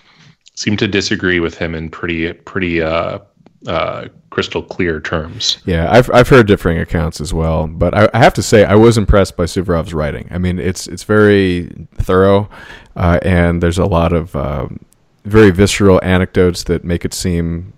[0.54, 2.82] seem to disagree with him in pretty pretty
[3.66, 5.58] uh, crystal clear terms.
[5.66, 8.74] Yeah, I've I've heard differing accounts as well, but I, I have to say I
[8.74, 10.28] was impressed by Suvorov's writing.
[10.30, 12.48] I mean, it's it's very thorough,
[12.96, 14.80] uh, and there's a lot of um,
[15.24, 17.74] very visceral anecdotes that make it seem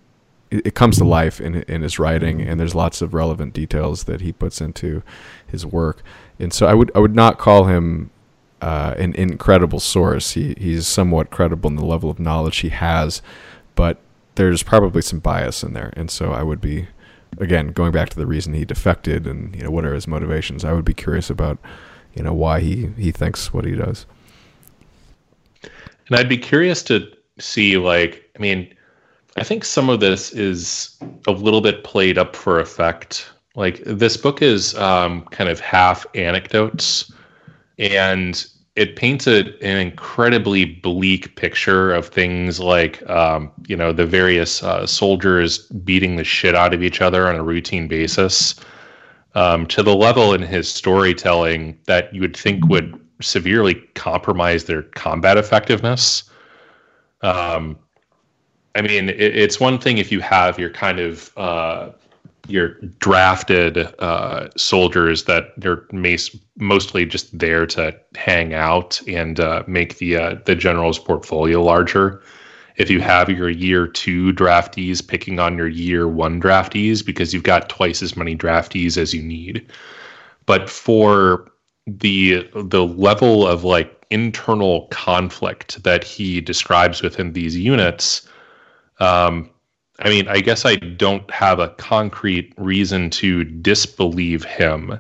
[0.51, 4.05] it, it comes to life in in his writing, and there's lots of relevant details
[4.05, 5.03] that he puts into
[5.47, 6.03] his work.
[6.39, 8.11] And so I would I would not call him
[8.61, 10.33] uh, an incredible source.
[10.33, 13.21] He he's somewhat credible in the level of knowledge he has,
[13.75, 13.99] but
[14.35, 16.89] there's probably some bias in there, and so I would be,
[17.39, 20.65] again, going back to the reason he defected and you know what are his motivations.
[20.65, 21.59] I would be curious about,
[22.15, 24.07] you know, why he he thinks what he does.
[26.09, 28.75] And I'd be curious to see, like, I mean,
[29.37, 33.31] I think some of this is a little bit played up for effect.
[33.55, 37.13] Like, this book is um, kind of half anecdotes,
[37.79, 44.07] and it paints a, an incredibly bleak picture of things like, um, you know, the
[44.07, 48.55] various uh, soldiers beating the shit out of each other on a routine basis.
[49.35, 54.83] Um, to the level in his storytelling that you would think would severely compromise their
[54.83, 56.25] combat effectiveness.
[57.23, 57.79] Um,
[58.75, 61.91] I mean, it, it's one thing if you have your kind of uh,
[62.49, 65.87] your drafted uh, soldiers that they're
[66.57, 72.23] mostly just there to hang out and uh, make the uh, the general's portfolio larger.
[72.77, 77.43] If you have your year two draftees picking on your year one draftees because you've
[77.43, 79.71] got twice as many draftees as you need,
[80.47, 81.53] but for
[81.87, 88.29] the the level of like internal conflict that he describes within these units
[89.01, 89.51] um
[90.01, 94.99] i mean i guess i don't have a concrete reason to disbelieve him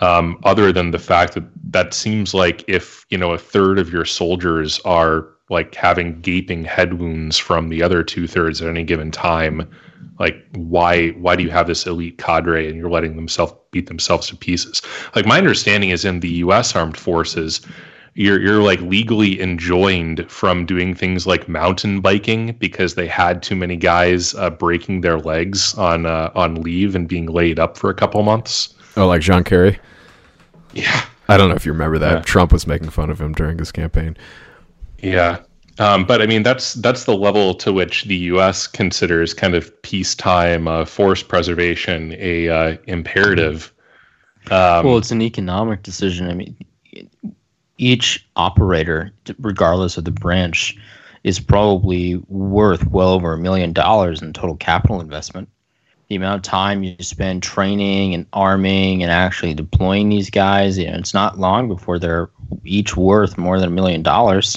[0.00, 3.92] um other than the fact that that seems like if you know a third of
[3.92, 8.84] your soldiers are like having gaping head wounds from the other two thirds at any
[8.84, 9.68] given time
[10.18, 14.28] like why why do you have this elite cadre and you're letting themselves beat themselves
[14.28, 14.82] to pieces?
[15.14, 17.60] Like my understanding is in the US armed forces
[18.14, 23.54] you're you're like legally enjoined from doing things like mountain biking because they had too
[23.56, 27.90] many guys uh, breaking their legs on uh, on leave and being laid up for
[27.90, 29.78] a couple months Oh, like John Kerry.
[30.72, 32.12] yeah I don't know if you remember that.
[32.12, 32.20] Yeah.
[32.22, 34.16] Trump was making fun of him during his campaign.
[35.02, 35.40] Yeah.
[35.78, 38.66] Um, but I mean, that's that's the level to which the U.S.
[38.66, 43.72] considers kind of peacetime uh, force preservation a uh, imperative.
[44.50, 46.28] Um, well, it's an economic decision.
[46.30, 46.56] I mean,
[47.78, 50.76] each operator, regardless of the branch,
[51.24, 55.48] is probably worth well over a million dollars in total capital investment.
[56.08, 60.90] The amount of time you spend training and arming and actually deploying these guys, you
[60.90, 62.30] know, it's not long before they're
[62.64, 64.56] each worth more than a million dollars.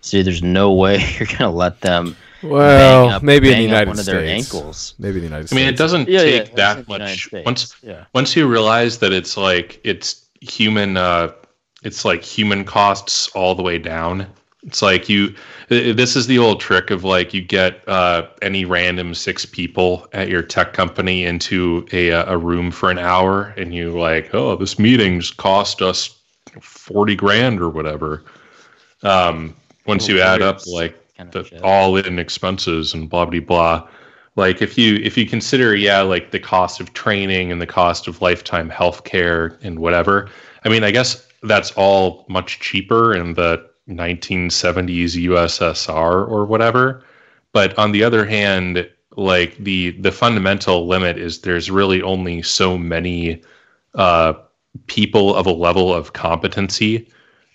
[0.00, 3.62] So there's no way you're going to let them bang Well, up- maybe in the
[3.62, 4.52] United one of States.
[4.52, 4.94] ankles.
[4.98, 5.52] Maybe in the United States.
[5.52, 7.24] I mean, it doesn't Yeah, yeah, take that's in that much.
[7.26, 8.04] States, Once yeah.
[8.14, 11.30] once you realize that it's like it's human, uh,
[11.82, 14.26] it's like human costs all the way down.
[14.62, 15.34] It's like you.
[15.68, 20.28] This is the old trick of like you get uh, any random six people at
[20.28, 24.78] your tech company into a a room for an hour, and you like, oh, this
[24.78, 26.14] meeting's cost us
[26.60, 28.22] forty grand or whatever.
[29.02, 29.56] Um,
[29.86, 30.94] once you add up like
[31.30, 33.88] the all in expenses and blah blah blah.
[34.36, 38.08] Like if you if you consider yeah like the cost of training and the cost
[38.08, 40.28] of lifetime health care and whatever.
[40.66, 47.04] I mean, I guess that's all much cheaper in the 1970s USSR or whatever.
[47.52, 52.78] But on the other hand, like the the fundamental limit is there's really only so
[52.78, 53.42] many
[53.94, 54.34] uh,
[54.86, 57.08] people of a level of competency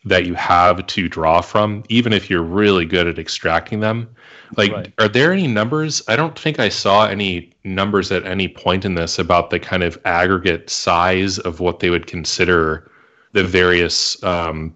[0.04, 4.08] that you have to draw from, even if you're really good at extracting them.
[4.56, 4.94] Like, right.
[5.00, 6.04] are there any numbers?
[6.08, 9.82] I don't think I saw any numbers at any point in this about the kind
[9.82, 12.92] of aggregate size of what they would consider
[13.36, 14.74] the various um,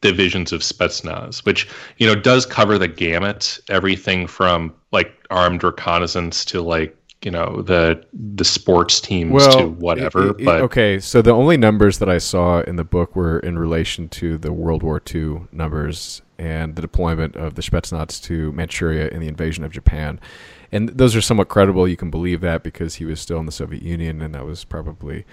[0.00, 1.68] divisions of Spetsnaz, which
[1.98, 7.60] you know does cover the gamut, everything from like armed reconnaissance to like you know
[7.62, 10.30] the the sports teams well, to whatever.
[10.30, 13.40] It, it, but okay, so the only numbers that I saw in the book were
[13.40, 18.52] in relation to the World War II numbers and the deployment of the Spetsnaz to
[18.52, 20.20] Manchuria in the invasion of Japan.
[20.70, 21.88] And those are somewhat credible.
[21.88, 24.62] You can believe that because he was still in the Soviet Union, and that was
[24.62, 25.24] probably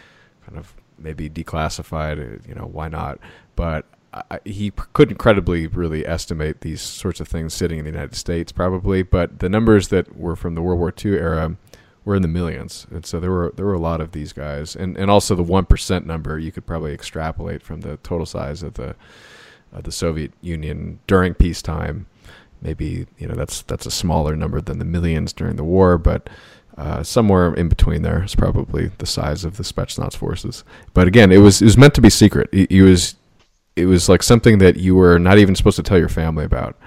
[0.47, 2.19] kind of maybe declassified.
[2.19, 3.19] Uh, you know, why not?
[3.55, 8.15] But I, he couldn't credibly really estimate these sorts of things sitting in the United
[8.15, 9.03] States, probably.
[9.03, 11.57] But the numbers that were from the World War II era
[12.05, 14.75] were in the millions, and so there were there were a lot of these guys,
[14.75, 18.63] and and also the one percent number you could probably extrapolate from the total size
[18.63, 18.95] of the
[19.73, 22.05] of the Soviet Union during peacetime.
[22.61, 26.29] Maybe you know that's that's a smaller number than the millions during the war, but
[26.77, 30.63] uh, somewhere in between there is probably the size of the Spetsnaz forces.
[30.93, 32.49] But again, it was it was meant to be secret.
[32.51, 33.15] It, it was
[33.75, 36.77] it was like something that you were not even supposed to tell your family about,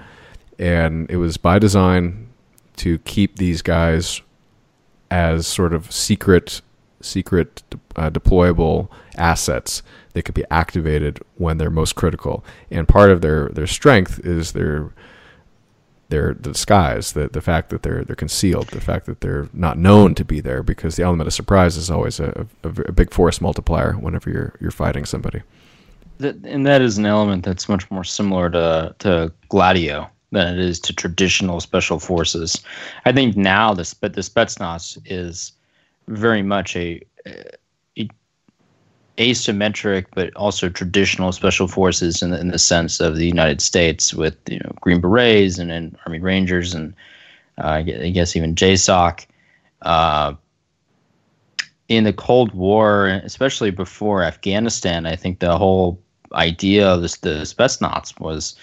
[0.57, 2.29] and it was by design
[2.77, 4.21] to keep these guys
[5.11, 6.61] as sort of secret
[7.01, 7.63] secret
[7.95, 9.81] uh, deployable assets
[10.13, 12.43] that could be activated when they're most critical.
[12.69, 14.91] And part of their their strength is their
[16.09, 20.15] their disguise, the the fact that they're they're concealed, the fact that they're not known
[20.15, 23.39] to be there, because the element of surprise is always a, a, a big force
[23.39, 25.41] multiplier whenever you're you're fighting somebody.
[26.17, 30.59] That, and that is an element that's much more similar to to Gladio than it
[30.59, 32.61] is to traditional special forces.
[33.05, 35.53] I think now the the Spetsnaz is
[36.07, 37.01] very much a
[39.19, 44.13] asymmetric but also traditional special forces in the, in the sense of the United States
[44.13, 46.93] with you know Green Berets and, and Army Rangers and
[47.59, 49.25] uh, I guess even JSOC.
[49.81, 50.33] Uh,
[51.89, 55.99] in the Cold War, especially before Afghanistan, I think the whole
[56.33, 58.55] idea of this, the Spetsnaz was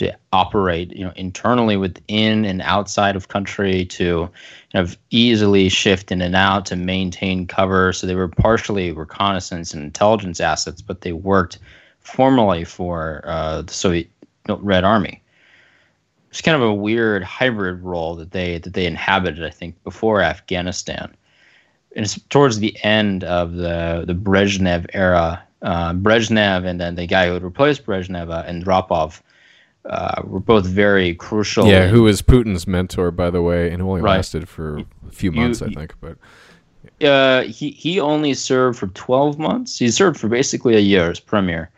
[0.00, 4.28] to operate, you know, internally within and outside of country to
[4.72, 7.92] kind of easily shift in and out to maintain cover.
[7.92, 11.58] So they were partially reconnaissance and intelligence assets, but they worked
[12.00, 14.10] formally for uh, the Soviet
[14.48, 15.22] Red Army.
[16.30, 20.22] It's kind of a weird hybrid role that they that they inhabited, I think, before
[20.22, 21.14] Afghanistan.
[21.94, 25.42] And it's towards the end of the the Brezhnev era.
[25.62, 29.20] Uh, Brezhnev and then the guy who would replace Brezhnev uh, and Andropov
[29.84, 31.66] uh, were both very crucial.
[31.66, 34.16] Yeah, who was Putin's mentor, by the way, and who only right.
[34.16, 35.94] lasted for a few months, you, I think.
[36.00, 36.18] But
[37.06, 39.78] uh, he he only served for twelve months.
[39.78, 41.70] He served for basically a year as premier,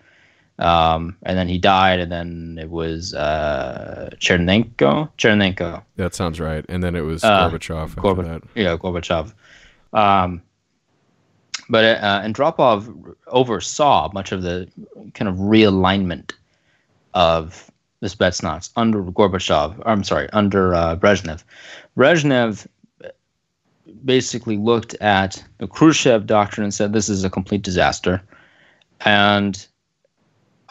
[0.58, 2.00] um, and then he died.
[2.00, 5.08] And then it was uh, Chernenko.
[5.16, 5.82] Chernenko.
[5.96, 6.64] That sounds right.
[6.68, 7.94] And then it was uh, Gorbachev.
[7.94, 9.32] Gorba- yeah, Gorbachev.
[9.92, 10.42] Um,
[11.68, 14.68] but uh, Andropov oversaw much of the
[15.14, 16.32] kind of realignment
[17.14, 17.70] of
[18.08, 19.82] Spetsnaz under Gorbachev.
[19.86, 21.44] I'm sorry, under uh, Brezhnev.
[21.96, 22.66] Brezhnev
[24.04, 28.22] basically looked at the Khrushchev doctrine and said, "This is a complete disaster,"
[29.04, 29.66] and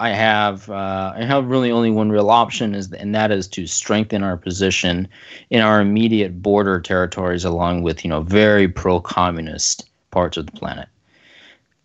[0.01, 3.67] I have uh, I have really only one real option is and that is to
[3.67, 5.07] strengthen our position
[5.51, 10.89] in our immediate border territories along with you know very pro-communist parts of the planet.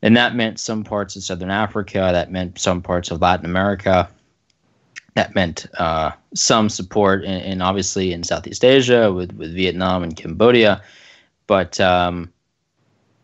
[0.00, 4.08] And that meant some parts of Southern Africa, that meant some parts of Latin America,
[5.16, 10.82] that meant uh, some support, in, obviously in Southeast Asia with, with Vietnam and Cambodia,
[11.46, 12.30] but um,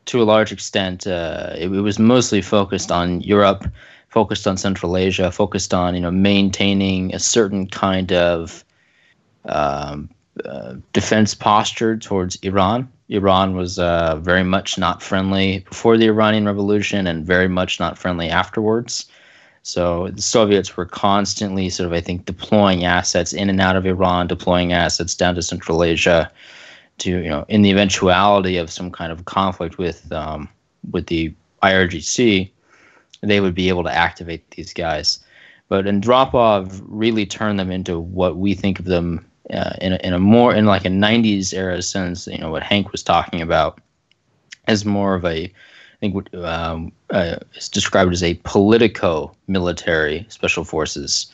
[0.07, 3.71] to a large extent, uh, it, it, was mostly focused on Europe,
[4.09, 8.65] focused on Central Asia, focused on you know maintaining a certain kind of
[9.45, 10.09] um,
[10.47, 12.91] uh, defense posture towards Iran.
[13.11, 17.99] Iran was uh, very much not friendly before the Iranian Revolution and very much not
[17.99, 19.11] friendly afterwards.
[19.63, 23.87] So the Soviets were constantly sort of, I think, deploying assets in and out of
[23.87, 26.31] Iran, deploying assets down to Central Asia,
[26.99, 30.49] to you know, in the eventuality of some kind of conflict with um,
[30.91, 31.33] with the
[31.63, 32.51] IRGC,
[33.21, 35.21] they would be able to activate these guys.
[35.69, 40.13] But Andropov really turned them into what we think of them uh, in, a, in
[40.13, 43.81] a more in like a 90s era sense, you know, what Hank was talking about
[44.67, 45.53] as more of a
[46.03, 51.33] Think um, uh, it's described as a politico-military special forces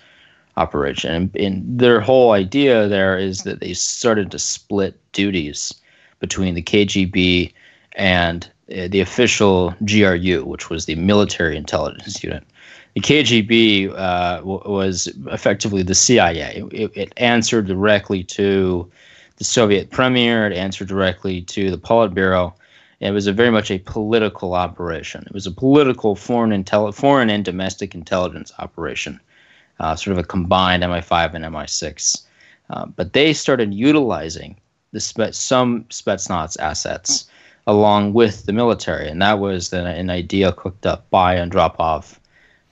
[0.59, 1.15] operation.
[1.15, 5.73] And, and, their whole idea there is that they started to split duties
[6.21, 7.51] between the KGB
[7.93, 8.45] and
[8.77, 12.45] uh, the official GRU, which was the military intelligence unit.
[12.93, 16.63] The KGB uh, w- was effectively the CIA.
[16.73, 18.87] It, it answered directly to
[19.39, 20.47] the Soviet premier.
[20.47, 22.53] It answered directly to the Politburo
[23.01, 25.25] it was a very much a political operation.
[25.27, 29.21] It was a political foreign intel- foreign and domestic intelligence operation,
[29.79, 32.25] uh, sort of a combined MI5 and MI6.
[32.71, 34.57] Uh, but they started utilizing
[34.93, 37.29] the some Spetsnaz assets
[37.67, 42.19] along with the military, and that was the, an idea cooked up by Andropov,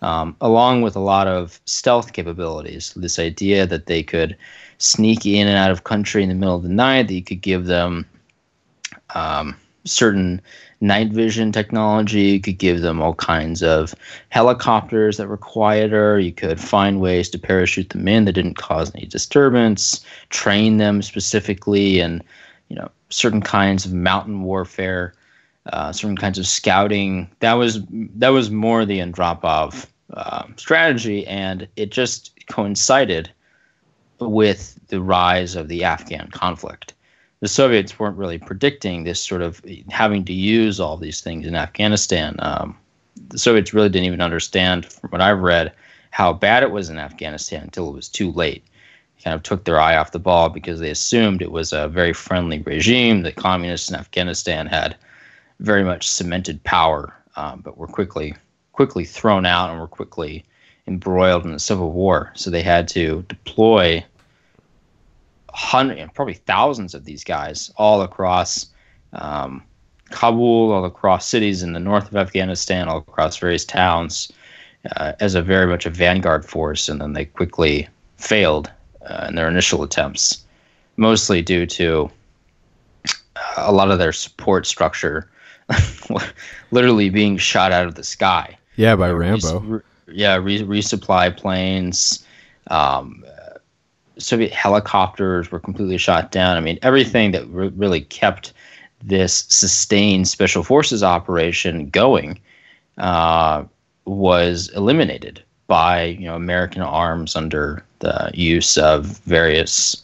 [0.00, 2.94] um, along with a lot of stealth capabilities.
[2.96, 4.36] This idea that they could
[4.78, 7.42] sneak in and out of country in the middle of the night, that you could
[7.42, 8.06] give them.
[9.14, 9.56] Um,
[9.86, 10.40] certain
[10.80, 12.22] night vision technology.
[12.22, 13.94] You could give them all kinds of
[14.28, 16.18] helicopters that were quieter.
[16.18, 20.04] You could find ways to parachute them in that didn't cause any disturbance.
[20.30, 22.22] Train them specifically, and
[22.68, 25.14] you know certain kinds of mountain warfare,
[25.72, 27.30] uh, certain kinds of scouting.
[27.40, 33.30] That was that was more the Andropov uh, strategy, and it just coincided
[34.18, 36.94] with the rise of the Afghan conflict
[37.46, 41.54] the Soviets weren't really predicting this sort of having to use all these things in
[41.54, 42.34] Afghanistan.
[42.40, 42.76] Um,
[43.28, 45.72] the Soviets really didn't even understand, from what I've read,
[46.10, 48.64] how bad it was in Afghanistan until it was too late.
[49.14, 51.86] They kind of took their eye off the ball because they assumed it was a
[51.86, 53.22] very friendly regime.
[53.22, 54.96] The communists in Afghanistan had
[55.60, 58.34] very much cemented power, um, but were quickly
[58.72, 60.44] quickly thrown out and were quickly
[60.88, 62.32] embroiled in the civil war.
[62.34, 64.04] So they had to deploy
[65.56, 68.66] hundred, probably thousands of these guys all across
[69.14, 69.62] um,
[70.10, 74.30] Kabul, all across cities in the north of Afghanistan, all across various towns,
[74.96, 77.88] uh, as a very much a vanguard force, and then they quickly
[78.18, 78.70] failed
[79.08, 80.44] uh, in their initial attempts,
[80.98, 82.10] mostly due to
[83.56, 85.28] a lot of their support structure
[86.70, 88.56] literally being shot out of the sky.
[88.76, 89.60] Yeah, by Rambo.
[89.60, 92.24] Re- yeah, re- resupply planes.
[92.68, 93.24] Um,
[94.18, 96.56] Soviet helicopters were completely shot down.
[96.56, 98.52] I mean, everything that re- really kept
[99.02, 102.40] this sustained special forces operation going
[102.98, 103.64] uh,
[104.04, 110.02] was eliminated by you know American arms under the use of various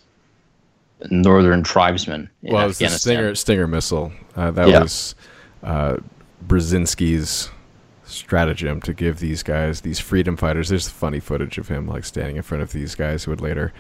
[1.11, 2.29] northern tribesmen.
[2.43, 4.13] In well, it was the Stinger Stinger missile.
[4.37, 4.83] Uh, that yeah.
[4.83, 5.15] was
[5.63, 5.97] uh,
[6.47, 7.51] Brzezinski's
[8.13, 10.69] stratagem to give these guys, these freedom fighters.
[10.69, 13.73] There's funny footage of him like standing in front of these guys who would later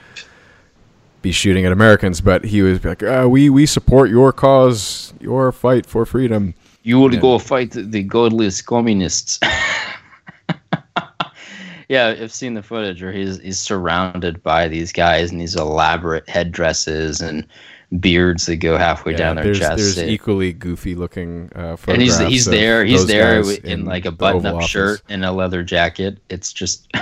[1.22, 5.52] be shooting at Americans, but he was like, uh, "We we support your cause, your
[5.52, 7.20] fight for freedom." You would yeah.
[7.20, 9.38] go fight the godless communists.
[11.88, 16.28] yeah, I've seen the footage where he's he's surrounded by these guys in these elaborate
[16.28, 17.46] headdresses and
[18.00, 19.76] beards that go halfway yeah, down their there's, chest.
[19.76, 22.84] There's equally goofy looking uh, And he's he's there.
[22.84, 26.18] He's there in, in, like a button up shirt and a leather jacket.
[26.28, 26.88] It's just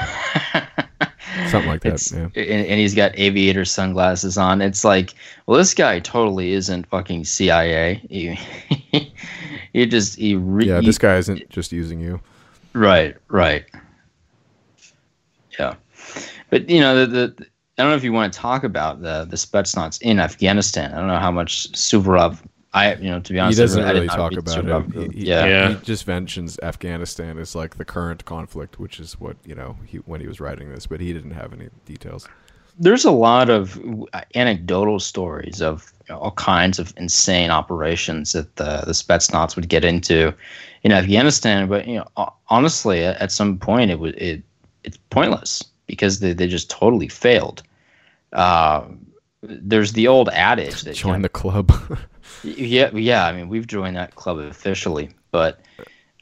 [1.49, 2.11] something like that.
[2.13, 2.43] Yeah.
[2.43, 4.61] And, and, he's got aviator sunglasses on.
[4.61, 5.15] It's like,
[5.47, 8.03] well, this guy totally isn't fucking CIA.
[8.09, 8.39] He,
[9.73, 10.81] he just he re- yeah.
[10.81, 12.21] This guy isn't just using you.
[12.73, 13.17] Right.
[13.29, 13.65] Right.
[15.59, 15.75] Yeah,
[16.49, 17.47] but you know the, the
[17.81, 20.93] I don't know if you want to talk about the the Spetsnaz in Afghanistan.
[20.93, 22.39] I don't know how much Suvorov.
[22.73, 25.13] I you know to be honest, he doesn't really talk about it.
[25.13, 25.47] He, yeah.
[25.47, 29.77] yeah, he just mentions Afghanistan as like the current conflict, which is what you know
[29.87, 32.29] he when he was writing this, but he didn't have any details.
[32.79, 33.81] There's a lot of
[34.13, 39.85] uh, anecdotal stories of all kinds of insane operations that the the Spetsnaz would get
[39.85, 40.35] into
[40.83, 44.43] in Afghanistan, but you know honestly, at some point it was it
[44.85, 47.63] it's pointless because they, they just totally failed
[48.33, 48.85] uh,
[49.43, 51.73] there's the old adage that join you know, the club.
[52.45, 53.27] yeah, yeah.
[53.27, 55.61] I mean, we've joined that club officially, but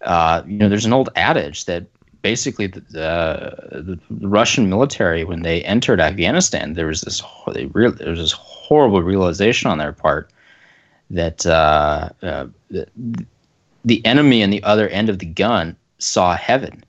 [0.02, 1.86] uh, you know, there's an old adage that
[2.22, 7.22] basically the, the, the, Russian military, when they entered Afghanistan, there was this
[7.52, 10.30] they real, there was this horrible realization on their part
[11.10, 12.86] that uh, uh, the,
[13.84, 16.84] the enemy on the other end of the gun saw heaven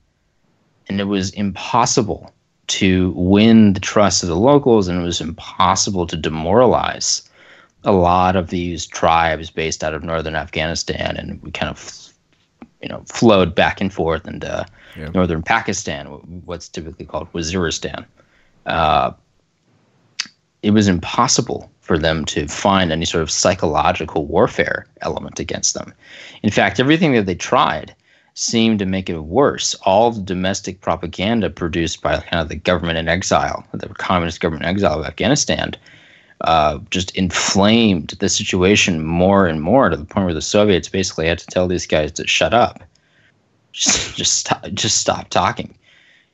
[0.88, 2.32] and it was impossible
[2.70, 7.28] to win the trust of the locals, and it was impossible to demoralize
[7.84, 12.12] a lot of these tribes based out of northern Afghanistan, and we kind of,
[12.80, 14.64] you know, flowed back and forth into
[14.96, 15.08] Yeah.
[15.14, 16.06] northern Pakistan,
[16.44, 18.04] what's typically called Waziristan.
[18.66, 19.12] Uh,
[20.62, 25.92] it was impossible for them to find any sort of psychological warfare element against them.
[26.42, 27.94] In fact, everything that they tried
[28.34, 29.74] seemed to make it worse.
[29.82, 34.64] All the domestic propaganda produced by kind of the government in exile, the communist government
[34.64, 35.72] in exile of Afghanistan,
[36.42, 41.26] uh, just inflamed the situation more and more to the point where the Soviets basically
[41.26, 42.82] had to tell these guys to shut up,
[43.72, 45.76] just just stop, just stop talking.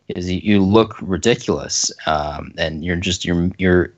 [0.08, 3.92] Is you- you look ridiculous, um, and you're just you're you're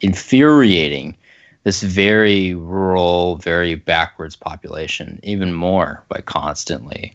[0.00, 1.16] infuriating
[1.64, 7.14] this very rural, very backwards population even more by constantly,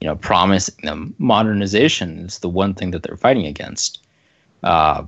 [0.00, 4.00] you know, promising them modernization is the one thing that they're fighting against.
[4.62, 5.04] Uh,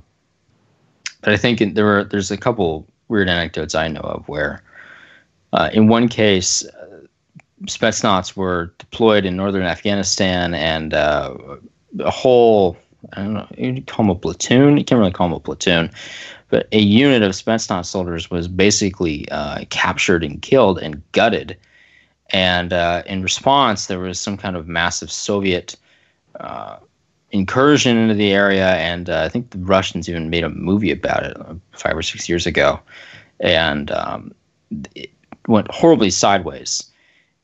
[1.21, 4.63] but I think in, there were there's a couple weird anecdotes I know of where,
[5.53, 7.05] uh, in one case, uh,
[7.65, 11.35] Spetsnaz were deployed in northern Afghanistan, and uh,
[11.99, 12.77] a whole
[13.13, 14.77] I don't know you call them a platoon.
[14.77, 15.91] You can't really call them a platoon,
[16.49, 21.57] but a unit of Spetsnaz soldiers was basically uh, captured and killed and gutted.
[22.33, 25.75] And uh, in response, there was some kind of massive Soviet
[26.39, 26.77] uh,
[27.31, 31.23] incursion into the area, and uh, I think the Russians even made a movie about
[31.23, 32.79] it uh, five or six years ago,
[33.39, 34.33] and um,
[34.95, 35.11] it
[35.47, 36.83] went horribly sideways.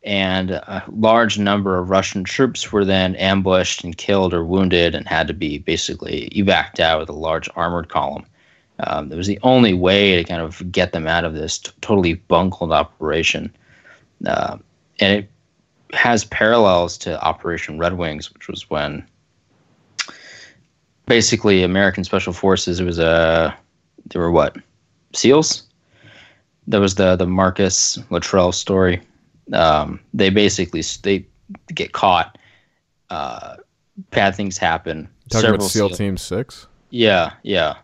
[0.03, 5.05] And a large number of Russian troops were then ambushed and killed or wounded, and
[5.07, 8.25] had to be basically evacuated out with a large armored column.
[8.79, 11.71] Um, it was the only way to kind of get them out of this t-
[11.81, 13.53] totally bungled operation,
[14.25, 14.57] uh,
[14.99, 15.29] and it
[15.93, 19.05] has parallels to Operation Red Wings, which was when
[21.05, 22.79] basically American Special Forces.
[22.79, 23.55] It was a
[24.07, 24.57] they were what
[25.13, 25.63] SEALs.
[26.67, 29.01] That was the the Marcus Luttrell story.
[29.53, 31.25] Um, they basically they
[31.73, 32.37] get caught.
[33.09, 33.55] Uh,
[34.11, 35.09] bad things happen.
[35.29, 37.75] Talking about Several SEAL Team Six, Yeah, yeah.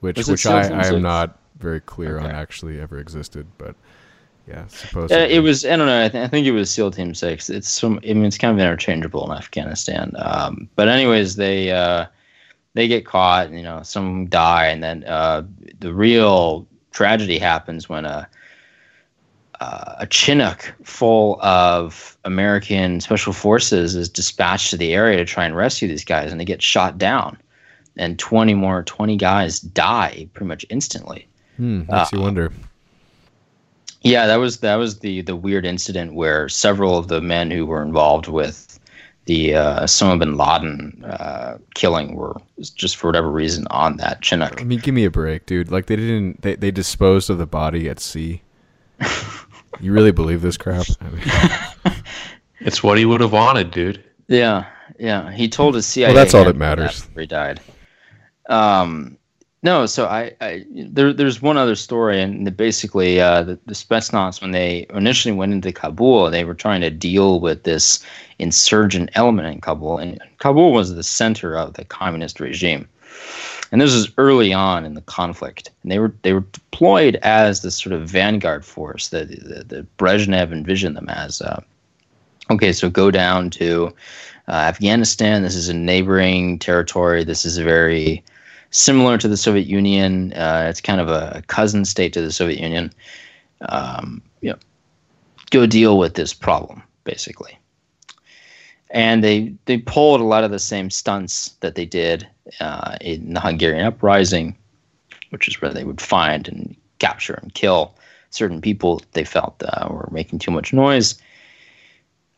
[0.00, 3.74] which which I, I am not very clear on actually ever existed, but
[4.48, 6.04] yeah, Uh, supposedly it was I don't know.
[6.04, 7.50] I, th- I think it was SEAL Team Six.
[7.50, 8.00] It's some.
[8.02, 10.12] I mean, it's kind of interchangeable in Afghanistan.
[10.16, 12.06] Um, but anyways, they uh,
[12.74, 13.50] they get caught.
[13.50, 15.42] You know, some die, and then uh,
[15.80, 18.28] the real tragedy happens when a
[19.60, 25.44] uh, a Chinook full of American special forces is dispatched to the area to try
[25.44, 27.36] and rescue these guys, and they get shot down,
[27.96, 31.26] and twenty more twenty guys die pretty much instantly.
[31.56, 32.52] Hmm, makes you uh, wonder.
[34.02, 37.66] Yeah, that was that was the the weird incident where several of the men who
[37.66, 38.78] were involved with
[39.24, 42.36] the uh, Osama bin Laden uh, killing were
[42.74, 44.60] just for whatever reason on that Chinook.
[44.60, 45.70] I mean, give me a break, dude.
[45.70, 48.42] Like they didn't they, they disposed of the body at sea.
[49.80, 50.86] you really believe this crap?
[51.00, 51.94] I mean,
[52.60, 54.02] It's what he would have wanted, dude.
[54.26, 54.66] Yeah,
[54.98, 55.30] yeah.
[55.30, 56.08] He told his CIA.
[56.08, 57.02] Well, that's all that matters.
[57.04, 57.60] before he died.
[58.48, 59.17] Um,
[59.62, 64.40] no, so I, I there, there's one other story, and basically, uh, the, the Spetsnaz
[64.40, 68.04] when they initially went into Kabul, they were trying to deal with this
[68.38, 72.88] insurgent element in Kabul, and Kabul was the center of the communist regime.
[73.70, 77.62] And this was early on in the conflict, and they were they were deployed as
[77.62, 81.42] this sort of vanguard force that the, the Brezhnev envisioned them as.
[81.42, 81.60] Uh,
[82.50, 83.92] okay, so go down to
[84.46, 85.42] uh, Afghanistan.
[85.42, 87.24] This is a neighboring territory.
[87.24, 88.22] This is a very
[88.70, 90.32] similar to the Soviet Union.
[90.32, 92.92] Uh, it's kind of a cousin state to the Soviet Union.
[93.62, 94.58] Um, you know,
[95.50, 97.58] go deal with this problem, basically.
[98.90, 102.26] And they they pulled a lot of the same stunts that they did
[102.60, 104.56] uh, in the Hungarian uprising,
[105.30, 107.94] which is where they would find and capture and kill
[108.30, 111.20] certain people they felt uh, were making too much noise.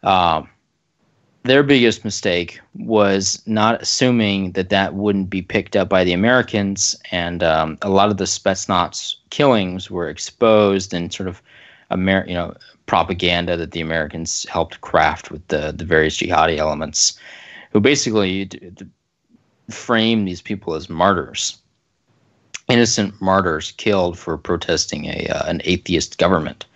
[0.02, 0.48] Um,
[1.44, 6.94] their biggest mistake was not assuming that that wouldn't be picked up by the Americans,
[7.10, 11.40] and um, a lot of the Spetsnaz killings were exposed and sort of,
[11.90, 12.54] Amer- you know,
[12.86, 17.18] propaganda that the Americans helped craft with the the various jihadi elements,
[17.72, 18.86] who basically d- d-
[19.70, 21.56] frame these people as martyrs,
[22.68, 26.66] innocent martyrs killed for protesting a uh, an atheist government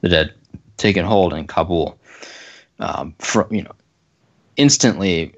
[0.00, 0.32] that had
[0.78, 1.98] taken hold in Kabul.
[2.78, 3.72] Um, from you know,
[4.56, 5.34] instantly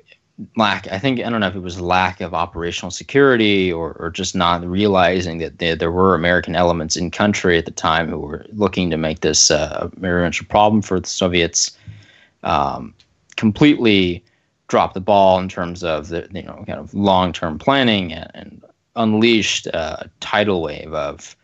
[0.56, 0.86] lack.
[0.88, 4.34] I think I don't know if it was lack of operational security or, or just
[4.34, 8.46] not realizing that there, there were American elements in country at the time who were
[8.52, 11.76] looking to make this uh, a very much a problem for the Soviets.
[12.44, 12.94] Um,
[13.36, 14.24] completely
[14.68, 18.30] dropped the ball in terms of the you know kind of long term planning and,
[18.34, 18.64] and
[18.96, 21.36] unleashed a tidal wave of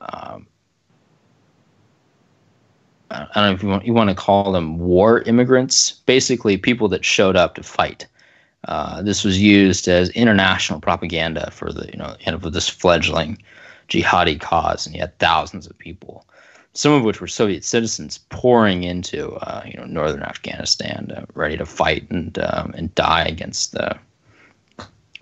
[0.00, 0.46] um,
[3.14, 6.88] I don't know if you want, you want to call them war immigrants, basically people
[6.88, 8.06] that showed up to fight.
[8.66, 13.38] Uh, this was used as international propaganda for the you know kind of this fledgling
[13.88, 16.26] jihadi cause, and you had thousands of people,
[16.72, 21.56] some of which were Soviet citizens, pouring into uh, you know northern Afghanistan, uh, ready
[21.56, 23.96] to fight and um, and die against the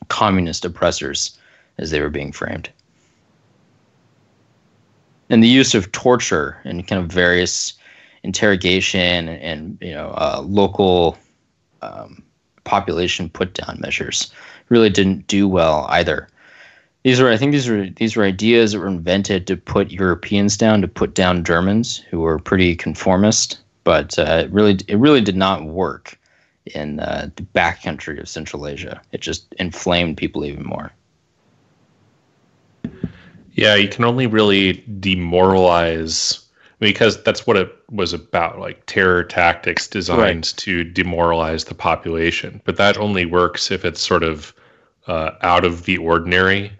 [0.09, 1.37] communist oppressors
[1.79, 2.71] as they were being framed.
[5.31, 7.73] And the use of torture and kind of various
[8.25, 11.19] interrogation and, you know uh, local
[11.83, 12.23] um,
[12.65, 14.33] population put down measures
[14.69, 16.29] really didn't do well either.
[17.05, 20.57] These were, I think, these were these were ideas that were invented to put Europeans
[20.57, 25.21] down, to put down Germans who were pretty conformist, but uh, it really it really
[25.21, 26.17] did not work
[26.67, 29.03] in uh, the backcountry of Central Asia.
[29.11, 30.93] It just inflamed people even more.
[33.55, 36.42] Yeah, you can only really demoralize
[36.83, 40.55] because that's what it was about like terror tactics designed right.
[40.57, 44.53] to demoralize the population but that only works if it's sort of
[45.07, 46.73] uh, out of the ordinary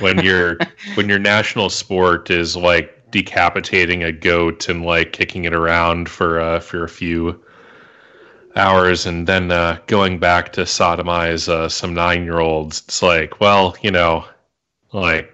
[0.00, 0.58] when your
[0.94, 6.40] when your national sport is like decapitating a goat and like kicking it around for
[6.40, 7.40] uh, for a few
[8.56, 13.38] hours and then uh, going back to sodomize uh, some nine year olds it's like
[13.40, 14.24] well you know
[14.92, 15.33] like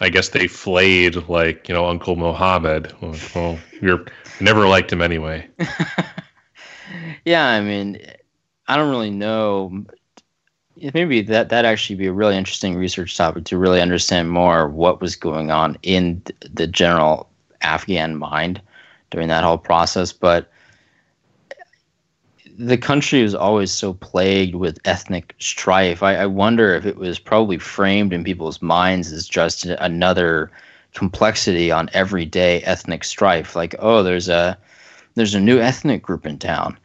[0.00, 2.92] I guess they flayed like you know Uncle Mohammed.
[3.34, 4.04] Well, you're
[4.40, 5.48] never liked him anyway.
[7.24, 8.00] yeah, I mean,
[8.66, 9.84] I don't really know.
[10.94, 15.02] Maybe that that actually be a really interesting research topic to really understand more what
[15.02, 17.28] was going on in the general
[17.60, 18.62] Afghan mind
[19.10, 20.12] during that whole process.
[20.12, 20.50] But
[22.60, 26.02] the country was always so plagued with ethnic strife.
[26.02, 30.50] I, I, wonder if it was probably framed in people's minds as just another
[30.92, 33.56] complexity on everyday ethnic strife.
[33.56, 34.58] Like, oh, there's a
[35.14, 36.78] there's a new ethnic group in town,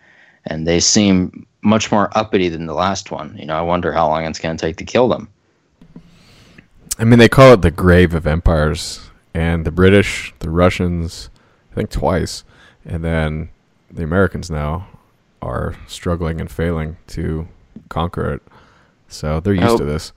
[0.45, 3.35] and they seem much more uppity than the last one.
[3.37, 5.27] You know, I wonder how long it's going to take to kill them.
[6.97, 11.29] I mean, they call it the grave of empires, and the British, the Russians,
[11.73, 12.45] I think twice,
[12.85, 13.49] and then
[13.91, 14.87] the Americans now
[15.45, 17.47] are struggling and failing to
[17.89, 18.41] conquer it.
[19.07, 20.11] So they're used hope, to this.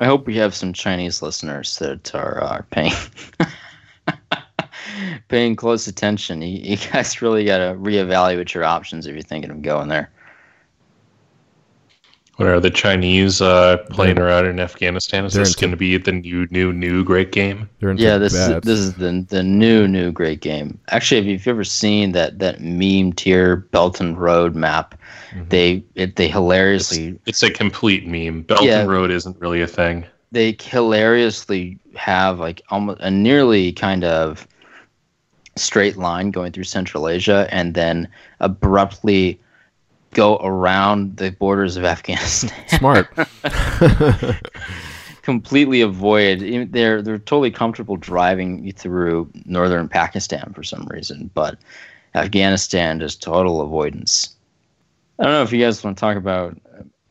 [0.00, 2.92] I hope we have some Chinese listeners that are, are paying
[5.28, 6.42] paying close attention.
[6.42, 10.10] You, you guys really got to reevaluate your options if you're thinking of going there.
[12.36, 15.24] What are the Chinese uh, playing around in Afghanistan?
[15.24, 17.70] Is this going to be the new, new, new great game?
[17.80, 20.80] yeah, this is, this is the the new, new great game.
[20.88, 25.00] Actually, if you've ever seen that that meme tier Belt and Road map,
[25.30, 25.48] mm-hmm.
[25.48, 28.42] they it, they hilariously it's, it's, a complete meme.
[28.42, 30.04] Belt and yeah, Road isn't really a thing.
[30.32, 34.48] They hilariously have like almost a nearly kind of
[35.54, 38.08] straight line going through Central Asia, and then
[38.40, 39.38] abruptly
[40.14, 42.52] go around the borders of Afghanistan.
[42.68, 43.08] Smart.
[45.22, 46.70] Completely avoid.
[46.72, 51.56] They're they're totally comfortable driving through northern Pakistan for some reason, but
[52.14, 54.36] Afghanistan is total avoidance.
[55.18, 56.58] I don't know if you guys want to talk about.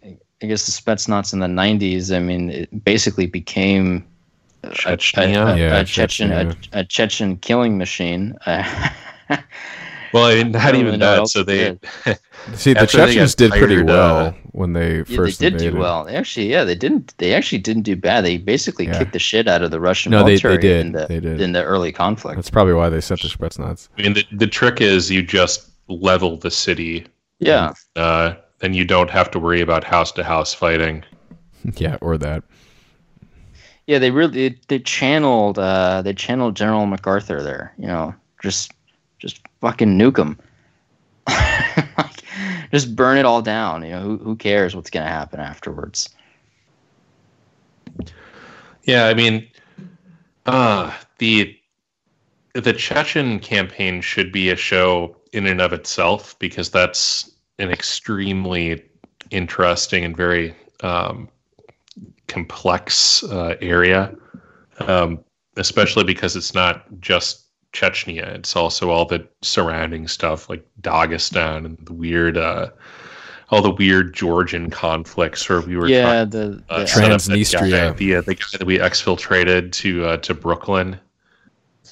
[0.03, 2.15] I guess the Spetsnaz in the '90s.
[2.15, 4.05] I mean, it basically became
[4.63, 8.37] Chechnya, a, a, yeah, a Chechen, a, a, Chechen killing machine.
[10.13, 11.27] Well, I mean, not even that.
[11.27, 11.77] So they
[12.55, 15.39] See, the Chechens did pretty uh, well uh, when they yeah, first.
[15.39, 15.73] They did invaded.
[15.73, 16.03] do well.
[16.05, 17.17] They actually, yeah, they didn't.
[17.17, 18.25] They actually didn't do bad.
[18.25, 18.99] They basically yeah.
[18.99, 20.85] kicked the shit out of the Russian no, military they, they did.
[20.85, 21.41] In the, they did.
[21.41, 22.35] in the early conflict.
[22.35, 23.89] That's probably why they sent the Spetsnaz.
[23.97, 27.07] I mean, the, the trick is you just level the city.
[27.39, 27.73] Yeah.
[27.95, 31.03] And, uh, then you don't have to worry about house to house fighting.
[31.75, 32.43] yeah, or that.
[33.87, 37.73] Yeah, they really they, they channeled uh, they channeled General MacArthur there.
[37.77, 38.73] You know, just just
[39.63, 40.37] fucking nuke them.
[41.97, 42.21] like,
[42.73, 43.83] just burn it all down.
[43.83, 46.09] You know, who who cares what's going to happen afterwards?
[48.83, 49.47] Yeah, I mean,
[50.45, 51.57] uh, the
[52.53, 58.83] the Chechen campaign should be a show in and of itself because that's an extremely
[59.31, 61.29] interesting and very um,
[62.27, 64.13] complex uh, area,
[64.79, 65.23] um,
[65.55, 67.42] especially because it's not just
[67.73, 68.27] Chechnya.
[68.35, 72.69] It's also all the surrounding stuff like Dagestan and the weird, uh,
[73.49, 78.35] all the weird Georgian conflicts where we were yeah the, uh, the Transnistria, the, the
[78.35, 80.99] guy that we exfiltrated to uh, to Brooklyn,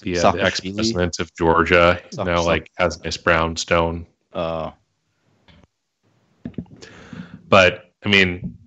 [0.01, 4.07] the, uh, the ex president of Georgia, you now like has nice brownstone.
[4.33, 4.73] Oh.
[7.49, 8.57] but I mean,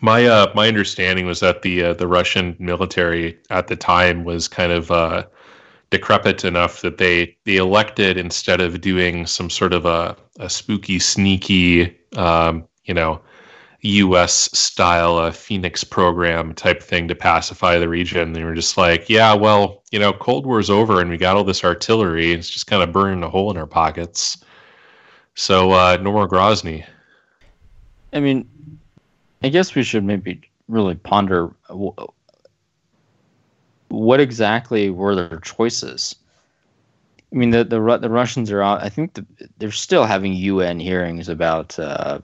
[0.00, 4.46] my uh, my understanding was that the uh, the Russian military at the time was
[4.46, 5.24] kind of uh,
[5.90, 10.98] decrepit enough that they they elected instead of doing some sort of a, a spooky,
[10.98, 13.20] sneaky, um, you know,
[13.80, 14.50] U.S.
[14.58, 18.32] style uh, Phoenix program type thing to pacify the region.
[18.32, 21.44] They were just like, yeah, well, you know, Cold War's over and we got all
[21.44, 22.32] this artillery.
[22.32, 24.42] It's just kind of burning a hole in our pockets.
[25.34, 26.84] So uh, no more Grozny.
[28.12, 28.48] I mean,
[29.42, 31.54] I guess we should maybe really ponder
[33.88, 36.14] what exactly were their choices.
[37.32, 38.62] I mean, the the, the Russians are.
[38.62, 39.26] I think the,
[39.58, 42.20] they're still having UN hearings about uh,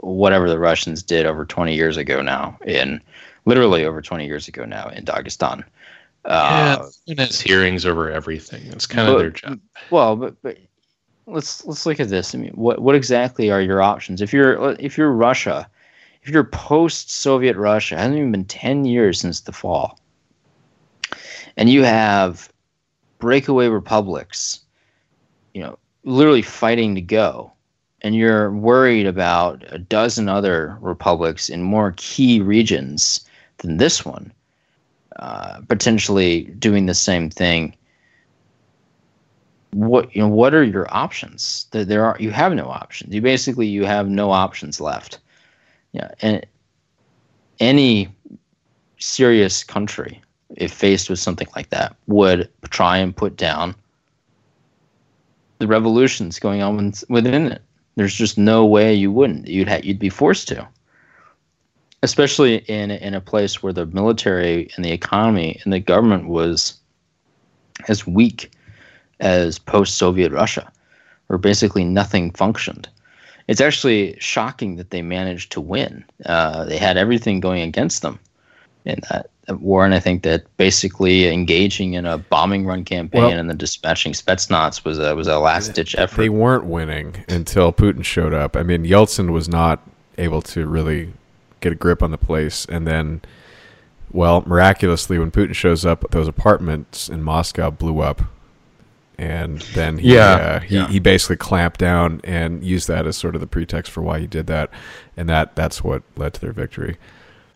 [0.00, 3.00] whatever the Russians did over 20 years ago now, in
[3.46, 5.64] literally over 20 years ago now in Dagestan.
[6.24, 8.62] Uh, yeah, has hearings over everything.
[8.66, 9.60] It's kind of their job.
[9.90, 10.58] Well, but, but
[11.26, 12.34] let's let's look at this.
[12.34, 14.22] I mean, what what exactly are your options?
[14.22, 15.68] If you're if you're Russia,
[16.22, 19.98] if you're post-Soviet Russia, it hasn't even been 10 years since the fall,
[21.56, 22.52] and you have
[23.18, 24.60] breakaway republics,
[25.54, 27.52] you know, literally fighting to go,
[28.02, 33.26] and you're worried about a dozen other republics in more key regions
[33.58, 34.32] than this one,
[35.16, 37.74] uh, potentially doing the same thing.
[39.72, 40.28] What you know?
[40.28, 41.66] What are your options?
[41.72, 43.14] There are you have no options.
[43.14, 45.18] You basically you have no options left.
[45.92, 46.44] Yeah, and
[47.60, 48.08] any
[48.98, 50.22] serious country,
[50.56, 53.74] if faced with something like that, would try and put down
[55.58, 57.62] the revolutions going on within it.
[57.96, 59.46] There's just no way you wouldn't.
[59.46, 60.66] You'd ha- you'd be forced to,
[62.02, 66.74] especially in in a place where the military and the economy and the government was
[67.88, 68.50] as weak
[69.20, 70.70] as post-Soviet Russia,
[71.28, 72.88] where basically nothing functioned.
[73.46, 76.04] It's actually shocking that they managed to win.
[76.26, 78.18] Uh, they had everything going against them
[78.84, 83.30] in that war, and I think that basically engaging in a bombing run campaign well,
[83.30, 86.16] and then dispatching Spetsnaz was a was a last ditch effort.
[86.16, 88.56] They weren't winning until Putin showed up.
[88.56, 89.82] I mean, Yeltsin was not
[90.18, 91.12] able to really
[91.60, 93.22] get a grip on the place, and then,
[94.12, 98.22] well, miraculously, when Putin shows up, those apartments in Moscow blew up,
[99.18, 100.88] and then he, yeah, uh, he, yeah.
[100.88, 104.26] he basically clamped down and used that as sort of the pretext for why he
[104.26, 104.70] did that,
[105.16, 106.96] and that that's what led to their victory.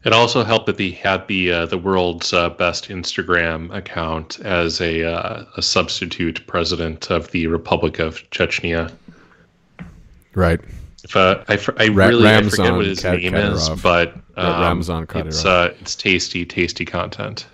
[0.09, 4.81] It also helped that he had the uh, the world's uh, best Instagram account as
[4.81, 8.91] a uh, a substitute president of the Republic of Chechnya.
[10.35, 10.61] Right.
[11.05, 13.53] If uh, I, I really Ramzan I forget what his Kat- name Kadyrov.
[13.53, 17.47] is, but um, Ramzan it's uh, it's tasty, tasty content.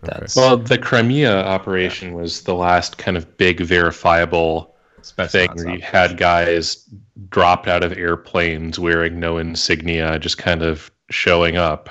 [0.00, 5.82] That's well, the Crimea operation was the last kind of big verifiable thing where you
[5.82, 6.88] had guys
[7.28, 11.90] dropped out of airplanes wearing no insignia, just kind of showing up,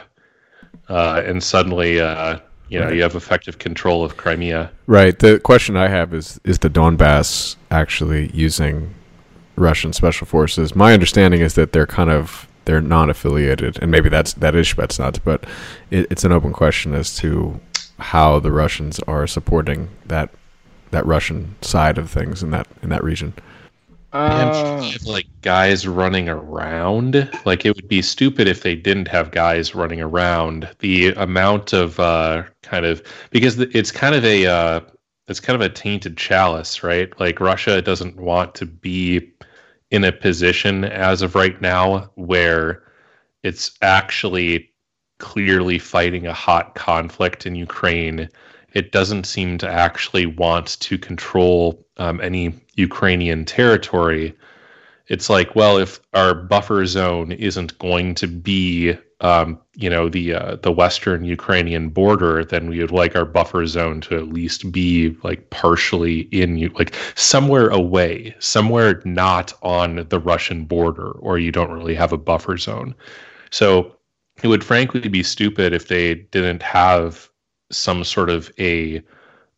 [0.89, 2.39] uh, and suddenly, uh,
[2.69, 2.95] you know, right.
[2.95, 4.72] you have effective control of Crimea.
[4.88, 5.18] Right.
[5.18, 8.93] The question I have is: Is the Donbass actually using
[9.56, 10.76] Russian special forces?
[10.76, 15.19] My understanding is that they're kind of they're non-affiliated, and maybe that's that is Spetsnaz,
[15.23, 15.45] but
[15.89, 17.60] it, it's an open question as to
[17.99, 20.30] how the Russians are supporting that
[20.91, 23.34] that Russian side of things in that in that region.
[24.14, 27.30] Uh, have, like guys running around.
[27.46, 30.70] Like it would be stupid if they didn't have guys running around.
[30.80, 34.82] The amount of uh, kind of because it's kind of a uh,
[35.28, 37.18] it's kind of a tainted chalice, right?
[37.20, 39.32] Like Russia doesn't want to be
[39.92, 42.84] in a position as of right now where
[43.44, 44.72] it's actually
[45.20, 48.28] clearly fighting a hot conflict in Ukraine.
[48.74, 52.56] It doesn't seem to actually want to control um, any
[52.90, 54.36] Ukrainian territory.
[55.08, 60.26] It's like, well, if our buffer zone isn't going to be, um, you know, the
[60.34, 64.72] uh, the western Ukrainian border, then we would like our buffer zone to at least
[64.72, 71.52] be like partially in, like somewhere away, somewhere not on the Russian border, or you
[71.52, 72.95] don't really have a buffer zone.
[73.49, 73.95] So
[74.44, 77.30] it would frankly be stupid if they didn't have
[77.72, 79.02] some sort of a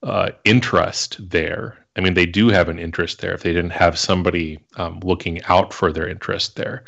[0.01, 1.82] uh, interest there.
[1.95, 5.43] I mean, they do have an interest there if they didn't have somebody um, looking
[5.45, 6.83] out for their interest there.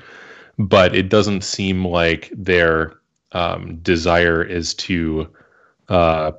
[0.57, 2.95] But it doesn't seem like their
[3.34, 5.30] um, desire is to
[5.90, 6.32] uh,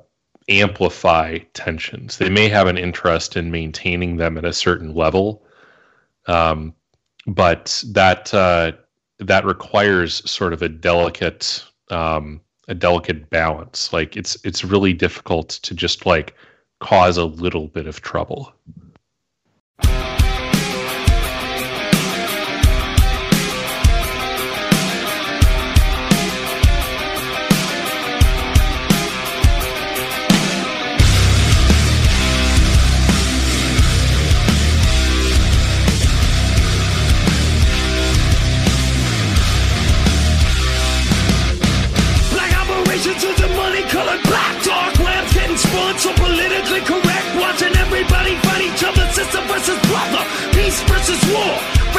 [0.49, 2.17] amplify tensions.
[2.17, 5.45] They may have an interest in maintaining them at a certain level,
[6.25, 6.73] um,
[7.25, 8.71] but that uh,
[9.19, 13.93] that requires sort of a delicate um, a delicate balance.
[13.93, 16.35] Like it's it's really difficult to just like
[16.79, 18.53] cause a little bit of trouble.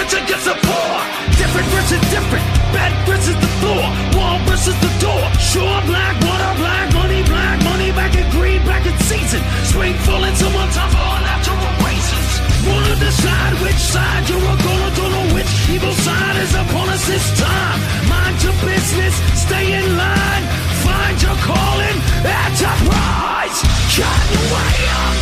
[0.09, 0.95] Rich against the poor.
[1.37, 2.45] Different versus different.
[2.73, 3.85] Bed versus the floor.
[4.17, 5.25] Wall versus the door.
[5.39, 9.43] Sure black, water black, money black, money back in green, back in season.
[9.65, 12.31] Spring falling, someone time for unnatural races.
[12.69, 17.27] Wanna decide which side you're gonna, don't know which evil side is upon us this
[17.41, 17.79] time.
[18.09, 19.15] Mind your business,
[19.45, 20.45] stay in line.
[20.85, 23.59] Find your calling, enterprise.
[23.97, 25.18] Cut your way off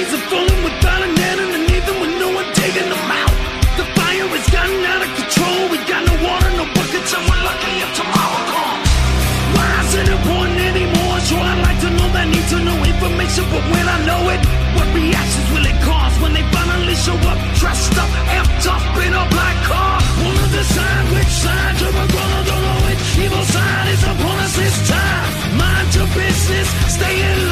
[0.00, 3.36] societies are falling without an end underneath them with no one taking them out.
[3.76, 5.60] The fire has gotten out of control.
[5.72, 8.88] We got no water, no buckets, and we're lucky if tomorrow comes.
[9.54, 11.16] Why is it important anymore?
[11.28, 14.40] Sure, I'd like to know that need to know information, but when I know it,
[14.76, 18.10] what reactions will it cause when they finally show up, dressed up,
[18.40, 19.96] amped up in a black car?
[20.24, 24.76] Wanna decide which side you're gonna, don't know which evil side is upon us this
[24.88, 25.28] time.
[25.60, 27.49] Mind your business, stay in